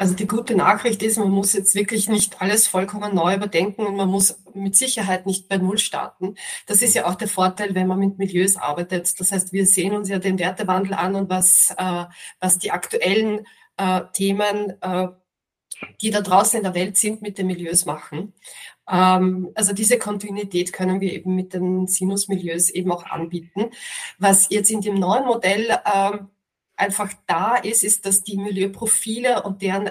Also 0.02 0.16
die 0.16 0.26
gute 0.26 0.56
Nachricht 0.56 1.00
ist, 1.04 1.16
man 1.16 1.30
muss 1.30 1.52
jetzt 1.52 1.76
wirklich 1.76 2.08
nicht 2.08 2.42
alles 2.42 2.66
vollkommen 2.66 3.14
neu 3.14 3.36
überdenken 3.36 3.86
und 3.86 3.94
man 3.94 4.08
muss 4.08 4.36
mit 4.52 4.74
Sicherheit 4.74 5.26
nicht 5.26 5.48
bei 5.48 5.58
Null 5.58 5.78
starten. 5.78 6.34
Das 6.66 6.82
ist 6.82 6.96
ja 6.96 7.06
auch 7.06 7.14
der 7.14 7.28
Vorteil, 7.28 7.76
wenn 7.76 7.86
man 7.86 8.00
mit 8.00 8.18
Milieus 8.18 8.56
arbeitet. 8.56 9.20
Das 9.20 9.30
heißt, 9.30 9.52
wir 9.52 9.64
sehen 9.64 9.94
uns 9.94 10.08
ja 10.08 10.18
den 10.18 10.40
Wertewandel 10.40 10.94
an 10.94 11.14
und 11.14 11.30
was, 11.30 11.72
äh, 11.78 12.04
was 12.40 12.58
die 12.58 12.72
aktuellen 12.72 13.46
äh, 13.76 14.00
Themen, 14.12 14.74
äh, 14.80 15.06
die 16.00 16.10
da 16.10 16.20
draußen 16.20 16.56
in 16.56 16.64
der 16.64 16.74
Welt 16.74 16.96
sind, 16.96 17.22
mit 17.22 17.38
den 17.38 17.46
Milieus 17.46 17.86
machen. 17.86 18.32
Ähm, 18.90 19.50
also 19.54 19.72
diese 19.72 20.00
Kontinuität 20.00 20.72
können 20.72 21.00
wir 21.00 21.12
eben 21.12 21.36
mit 21.36 21.54
den 21.54 21.86
Sinus-Milieus 21.86 22.70
eben 22.70 22.90
auch 22.90 23.04
anbieten. 23.04 23.70
Was 24.18 24.50
jetzt 24.50 24.72
in 24.72 24.80
dem 24.80 24.96
neuen 24.96 25.26
Modell 25.26 25.78
ähm, 25.94 26.28
einfach 26.76 27.12
da 27.26 27.56
ist, 27.56 27.84
ist, 27.84 28.06
dass 28.06 28.22
die 28.22 28.36
Milieuprofile 28.36 29.42
und 29.42 29.62
deren 29.62 29.90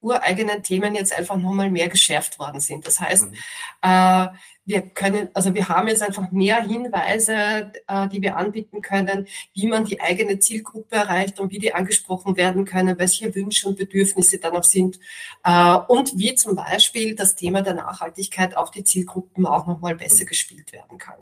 ureigenen 0.00 0.62
Themen 0.62 0.94
jetzt 0.94 1.16
einfach 1.16 1.36
nochmal 1.36 1.70
mehr 1.70 1.88
geschärft 1.88 2.38
worden 2.38 2.60
sind. 2.60 2.86
Das 2.86 3.00
heißt, 3.00 3.30
mhm. 3.30 3.34
äh, 3.82 4.28
wir 4.64 4.82
können, 4.82 5.28
also 5.34 5.54
wir 5.54 5.68
haben 5.68 5.88
jetzt 5.88 6.02
einfach 6.02 6.30
mehr 6.30 6.62
Hinweise, 6.62 7.72
äh, 7.86 8.08
die 8.08 8.22
wir 8.22 8.36
anbieten 8.36 8.82
können, 8.82 9.26
wie 9.52 9.66
man 9.66 9.84
die 9.84 10.00
eigene 10.00 10.38
Zielgruppe 10.38 10.96
erreicht 10.96 11.40
und 11.40 11.50
wie 11.50 11.58
die 11.58 11.74
angesprochen 11.74 12.36
werden 12.36 12.64
können, 12.64 12.98
welche 12.98 13.34
Wünsche 13.34 13.68
und 13.68 13.76
Bedürfnisse 13.76 14.38
da 14.38 14.50
noch 14.50 14.64
sind 14.64 14.98
äh, 15.44 15.74
und 15.88 16.16
wie 16.16 16.34
zum 16.34 16.56
Beispiel 16.56 17.14
das 17.14 17.36
Thema 17.36 17.62
der 17.62 17.74
Nachhaltigkeit 17.74 18.56
auf 18.56 18.70
die 18.70 18.84
Zielgruppen 18.84 19.44
auch 19.44 19.66
nochmal 19.66 19.96
besser 19.96 20.24
mhm. 20.24 20.28
gespielt 20.28 20.72
werden 20.72 20.98
kann. 20.98 21.18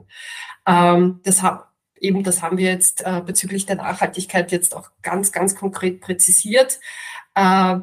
Ähm, 0.67 1.21
das 1.25 1.43
haben 1.43 1.63
eben, 2.01 2.23
das 2.23 2.43
haben 2.43 2.59
wir 2.59 2.71
jetzt 2.71 3.03
äh, 3.05 3.23
bezüglich 3.25 3.67
der 3.67 3.77
Nachhaltigkeit 3.77 4.53
jetzt 4.53 4.75
auch 4.75 4.91
ganz, 5.03 5.33
ganz 5.33 5.55
konkret 5.55 6.01
präzisiert 6.01 6.81
äh, 7.35 7.77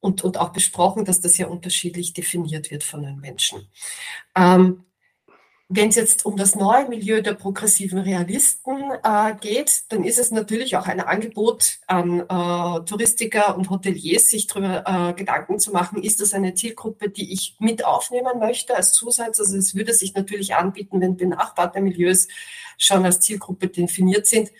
und, 0.00 0.22
und 0.22 0.38
auch 0.38 0.50
besprochen, 0.50 1.04
dass 1.04 1.20
das 1.20 1.38
ja 1.38 1.46
unterschiedlich 1.46 2.12
definiert 2.12 2.70
wird 2.70 2.84
von 2.84 3.02
den 3.02 3.20
Menschen. 3.20 3.68
Ähm, 4.36 4.84
wenn 5.68 5.88
es 5.88 5.96
jetzt 5.96 6.26
um 6.26 6.36
das 6.36 6.54
neue 6.54 6.88
Milieu 6.88 7.22
der 7.22 7.32
progressiven 7.32 7.98
Realisten 7.98 8.82
äh, 9.02 9.34
geht, 9.40 9.90
dann 9.90 10.04
ist 10.04 10.18
es 10.18 10.30
natürlich 10.30 10.76
auch 10.76 10.86
ein 10.86 11.00
Angebot 11.00 11.78
an 11.86 12.20
äh, 12.20 12.84
Touristiker 12.84 13.56
und 13.56 13.70
Hoteliers, 13.70 14.28
sich 14.28 14.46
darüber 14.46 14.84
äh, 14.86 15.14
Gedanken 15.14 15.58
zu 15.58 15.72
machen, 15.72 16.02
ist 16.02 16.20
das 16.20 16.34
eine 16.34 16.54
Zielgruppe, 16.54 17.08
die 17.08 17.32
ich 17.32 17.56
mit 17.60 17.84
aufnehmen 17.84 18.38
möchte 18.38 18.76
als 18.76 18.92
Zusatz? 18.92 19.40
Also 19.40 19.56
es 19.56 19.74
würde 19.74 19.94
sich 19.94 20.14
natürlich 20.14 20.54
anbieten, 20.54 21.00
wenn 21.00 21.16
benachbarte 21.16 21.80
Milieus 21.80 22.28
schon 22.76 23.04
als 23.04 23.20
Zielgruppe 23.20 23.68
definiert 23.68 24.26
sind, 24.26 24.50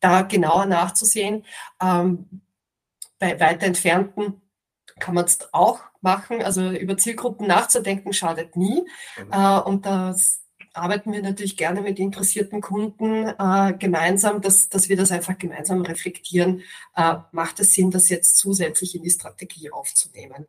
da 0.00 0.22
genauer 0.22 0.64
nachzusehen. 0.64 1.44
Ähm, 1.82 2.40
bei 3.18 3.38
weiter 3.38 3.66
entfernten 3.66 4.40
kann 4.98 5.14
man 5.14 5.26
es 5.26 5.38
auch 5.52 5.80
machen. 6.00 6.42
Also 6.42 6.70
über 6.70 6.96
Zielgruppen 6.96 7.46
nachzudenken 7.46 8.14
schadet 8.14 8.56
nie. 8.56 8.86
Mhm. 9.18 9.32
Äh, 9.32 9.60
und 9.60 9.84
das 9.84 10.43
arbeiten 10.74 11.12
wir 11.12 11.22
natürlich 11.22 11.56
gerne 11.56 11.80
mit 11.80 11.98
interessierten 11.98 12.60
Kunden 12.60 13.28
äh, 13.38 13.74
gemeinsam, 13.78 14.40
dass, 14.40 14.68
dass 14.68 14.88
wir 14.88 14.96
das 14.96 15.12
einfach 15.12 15.38
gemeinsam 15.38 15.82
reflektieren. 15.82 16.62
Äh, 16.96 17.16
macht 17.32 17.60
es 17.60 17.74
Sinn, 17.74 17.90
das 17.90 18.08
jetzt 18.08 18.38
zusätzlich 18.38 18.94
in 18.94 19.02
die 19.02 19.10
Strategie 19.10 19.70
aufzunehmen? 19.70 20.46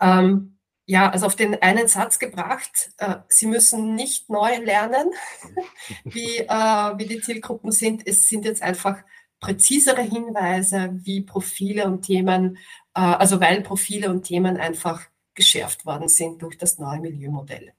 Ähm, 0.00 0.58
ja, 0.84 1.10
also 1.10 1.26
auf 1.26 1.34
den 1.34 1.60
einen 1.62 1.88
Satz 1.88 2.18
gebracht, 2.18 2.92
äh, 2.98 3.16
Sie 3.28 3.46
müssen 3.46 3.94
nicht 3.94 4.30
neu 4.30 4.56
lernen, 4.58 5.10
wie, 6.04 6.38
äh, 6.38 6.48
wie 6.48 7.06
die 7.06 7.20
Zielgruppen 7.20 7.72
sind. 7.72 8.06
Es 8.06 8.28
sind 8.28 8.44
jetzt 8.44 8.62
einfach 8.62 8.98
präzisere 9.40 10.02
Hinweise, 10.02 10.90
wie 11.02 11.22
Profile 11.22 11.86
und 11.86 12.02
Themen, 12.02 12.58
äh, 12.94 13.00
also 13.00 13.40
weil 13.40 13.62
Profile 13.62 14.10
und 14.10 14.24
Themen 14.24 14.56
einfach 14.56 15.02
geschärft 15.34 15.86
worden 15.86 16.08
sind 16.08 16.42
durch 16.42 16.56
das 16.56 16.78
neue 16.78 17.00
Milieumodell. 17.00 17.72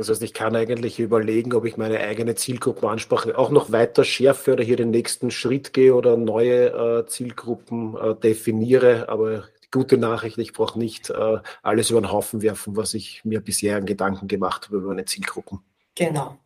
Das 0.00 0.08
heißt, 0.08 0.22
ich 0.22 0.32
kann 0.32 0.56
eigentlich 0.56 0.98
überlegen, 0.98 1.52
ob 1.52 1.66
ich 1.66 1.76
meine 1.76 2.00
eigene 2.00 2.34
Zielgruppenansprache 2.34 3.36
auch 3.36 3.50
noch 3.50 3.70
weiter 3.70 4.02
schärfe 4.02 4.54
oder 4.54 4.64
hier 4.64 4.76
den 4.76 4.92
nächsten 4.92 5.30
Schritt 5.30 5.74
gehe 5.74 5.94
oder 5.94 6.16
neue 6.16 7.00
äh, 7.00 7.06
Zielgruppen 7.06 7.98
äh, 7.98 8.14
definiere. 8.14 9.10
Aber 9.10 9.44
die 9.62 9.70
gute 9.70 9.98
Nachricht, 9.98 10.38
ich 10.38 10.54
brauche 10.54 10.78
nicht 10.78 11.10
äh, 11.10 11.40
alles 11.62 11.90
über 11.90 12.00
den 12.00 12.10
Haufen 12.10 12.40
werfen, 12.40 12.78
was 12.78 12.94
ich 12.94 13.26
mir 13.26 13.42
bisher 13.42 13.76
an 13.76 13.84
Gedanken 13.84 14.26
gemacht 14.26 14.68
habe 14.68 14.78
über 14.78 14.88
meine 14.88 15.04
Zielgruppen. 15.04 15.58
Genau. 15.94 16.38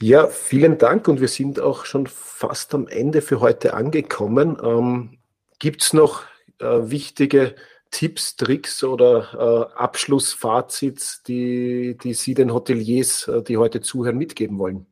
Ja, 0.00 0.28
vielen 0.28 0.78
Dank 0.78 1.08
und 1.08 1.20
wir 1.20 1.26
sind 1.26 1.58
auch 1.58 1.84
schon 1.84 2.06
fast 2.06 2.72
am 2.76 2.86
Ende 2.86 3.22
für 3.22 3.40
heute 3.40 3.74
angekommen. 3.74 4.56
Ähm, 4.62 5.18
Gibt 5.58 5.82
es 5.82 5.92
noch 5.92 6.22
äh, 6.60 6.64
wichtige 6.64 7.56
Tipps, 7.90 8.36
Tricks 8.36 8.84
oder 8.84 9.70
äh, 9.72 9.78
Abschlussfazits, 9.78 11.22
die, 11.22 11.96
die 12.02 12.14
Sie 12.14 12.34
den 12.34 12.52
Hoteliers, 12.52 13.28
äh, 13.28 13.42
die 13.42 13.56
heute 13.56 13.80
zuhören, 13.80 14.18
mitgeben 14.18 14.58
wollen? 14.58 14.86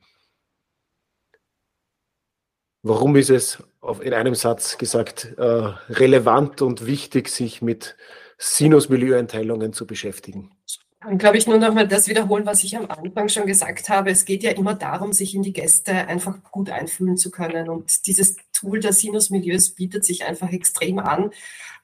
Warum 2.82 3.16
ist 3.16 3.30
es 3.30 3.62
in 4.00 4.14
einem 4.14 4.34
Satz 4.34 4.78
gesagt 4.78 5.34
äh, 5.38 5.42
relevant 5.42 6.62
und 6.62 6.86
wichtig, 6.86 7.28
sich 7.28 7.60
mit 7.60 7.96
Sinusmilieueinteilungen 8.38 9.72
zu 9.72 9.86
beschäftigen? 9.86 10.52
Dann 11.00 11.18
glaube 11.18 11.36
ich 11.36 11.46
nur 11.46 11.58
noch 11.58 11.74
mal 11.74 11.86
das 11.86 12.08
wiederholen, 12.08 12.46
was 12.46 12.64
ich 12.64 12.76
am 12.76 12.86
Anfang 12.86 13.28
schon 13.28 13.46
gesagt 13.46 13.88
habe. 13.88 14.10
Es 14.10 14.24
geht 14.24 14.42
ja 14.42 14.52
immer 14.52 14.74
darum, 14.74 15.12
sich 15.12 15.34
in 15.34 15.42
die 15.42 15.52
Gäste 15.52 15.92
einfach 15.92 16.42
gut 16.50 16.70
einfühlen 16.70 17.16
zu 17.16 17.30
können. 17.30 17.68
Und 17.68 18.06
dieses 18.06 18.36
Tool 18.52 18.80
der 18.80 18.92
Sinusmilieus 18.92 19.70
bietet 19.70 20.04
sich 20.04 20.24
einfach 20.24 20.50
extrem 20.52 20.98
an. 20.98 21.30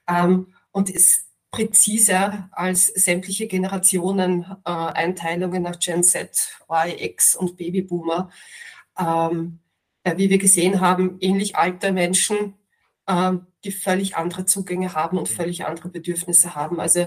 Ähm, 0.07 0.53
und 0.73 0.93
es 0.93 1.27
präziser 1.51 2.49
als 2.51 2.87
sämtliche 2.87 3.47
Generationen 3.47 4.43
äh, 4.65 4.71
Einteilungen 4.71 5.63
nach 5.63 5.79
Gen 5.79 6.03
Z, 6.03 6.57
Y, 6.67 6.99
X 6.99 7.35
und 7.35 7.55
Babyboomer. 7.55 8.31
Ähm, 8.99 9.59
ja, 10.05 10.17
wie 10.17 10.29
wir 10.29 10.39
gesehen 10.39 10.81
haben, 10.81 11.17
ähnlich 11.21 11.55
alte 11.55 11.91
Menschen, 11.93 12.55
äh, 13.05 13.33
die 13.63 13.71
völlig 13.71 14.17
andere 14.17 14.45
Zugänge 14.45 14.93
haben 14.93 15.17
und 15.17 15.29
völlig 15.29 15.65
andere 15.65 15.89
Bedürfnisse 15.89 16.55
haben. 16.55 16.79
Also 16.79 17.05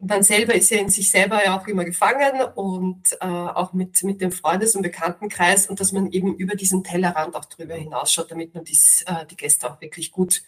man 0.00 0.22
selber 0.22 0.54
ist 0.54 0.70
ja 0.70 0.78
in 0.78 0.88
sich 0.88 1.10
selber 1.10 1.44
ja 1.44 1.58
auch 1.58 1.66
immer 1.66 1.84
gefangen 1.84 2.40
und 2.54 3.12
äh, 3.20 3.26
auch 3.26 3.74
mit, 3.74 4.02
mit 4.04 4.22
dem 4.22 4.32
Freundes- 4.32 4.74
und 4.74 4.82
Bekanntenkreis 4.82 5.66
und 5.66 5.80
dass 5.80 5.92
man 5.92 6.10
eben 6.12 6.34
über 6.36 6.54
diesen 6.54 6.82
Tellerrand 6.82 7.36
auch 7.36 7.44
drüber 7.44 7.74
hinausschaut, 7.74 8.30
damit 8.30 8.54
man 8.54 8.64
dies, 8.64 9.02
äh, 9.02 9.26
die 9.26 9.36
Gäste 9.36 9.70
auch 9.70 9.80
wirklich 9.82 10.12
gut 10.12 10.42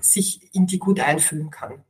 sich 0.00 0.54
in 0.54 0.66
die 0.66 0.78
gut 0.78 1.00
einfühlen 1.00 1.50
kann. 1.50 1.84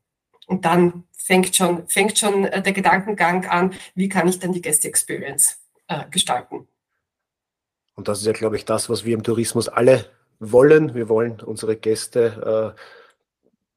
Und 0.47 0.65
dann 0.65 1.05
fängt 1.13 1.57
schon, 1.57 1.89
fängt 1.89 2.19
schon 2.19 2.45
äh, 2.45 2.63
der 2.63 2.73
Gedankengang 2.73 3.47
an, 3.47 3.75
wie 3.95 4.09
kann 4.09 4.29
ich 4.29 4.39
dann 4.39 4.53
die 4.53 4.61
Gäste-Experience 4.61 5.59
äh, 5.89 6.05
gestalten. 6.11 6.69
Und 7.95 8.09
das 8.09 8.21
ist 8.21 8.27
ja, 8.27 8.33
glaube 8.33 8.57
ich, 8.57 8.65
das, 8.65 8.91
was 8.91 9.05
wir 9.05 9.15
im 9.15 9.23
Tourismus 9.23 9.69
alle 9.69 10.07
wollen. 10.41 10.95
Wir 10.95 11.09
wollen 11.09 11.41
unsere 11.41 11.77
Gäste 11.77 12.75
äh, 12.77 12.81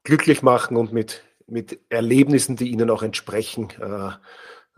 glücklich 0.04 0.42
machen 0.42 0.76
und 0.76 0.92
mit 0.92 1.24
mit 1.48 1.80
Erlebnissen, 1.90 2.56
die 2.56 2.70
ihnen 2.70 2.90
auch 2.90 3.04
entsprechen, 3.04 3.70
äh, 3.82 4.10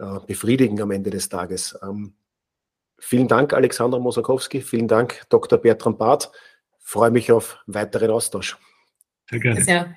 äh, 0.02 0.20
befriedigen 0.26 0.82
am 0.82 0.92
Ende 0.92 1.10
des 1.10 1.30
Tages. 1.30 1.78
Ähm, 1.82 2.14
vielen 3.00 3.28
Dank, 3.28 3.54
Alexandra 3.54 4.00
Mosakowski. 4.00 4.62
Vielen 4.62 4.88
Dank, 4.88 5.24
Dr. 5.30 5.58
Bertram 5.58 5.98
Barth. 5.98 6.32
Freue 6.78 7.12
mich 7.12 7.32
auf 7.32 7.58
weiteren 7.66 8.12
Austausch. 8.12 8.58
Sehr. 9.64 9.96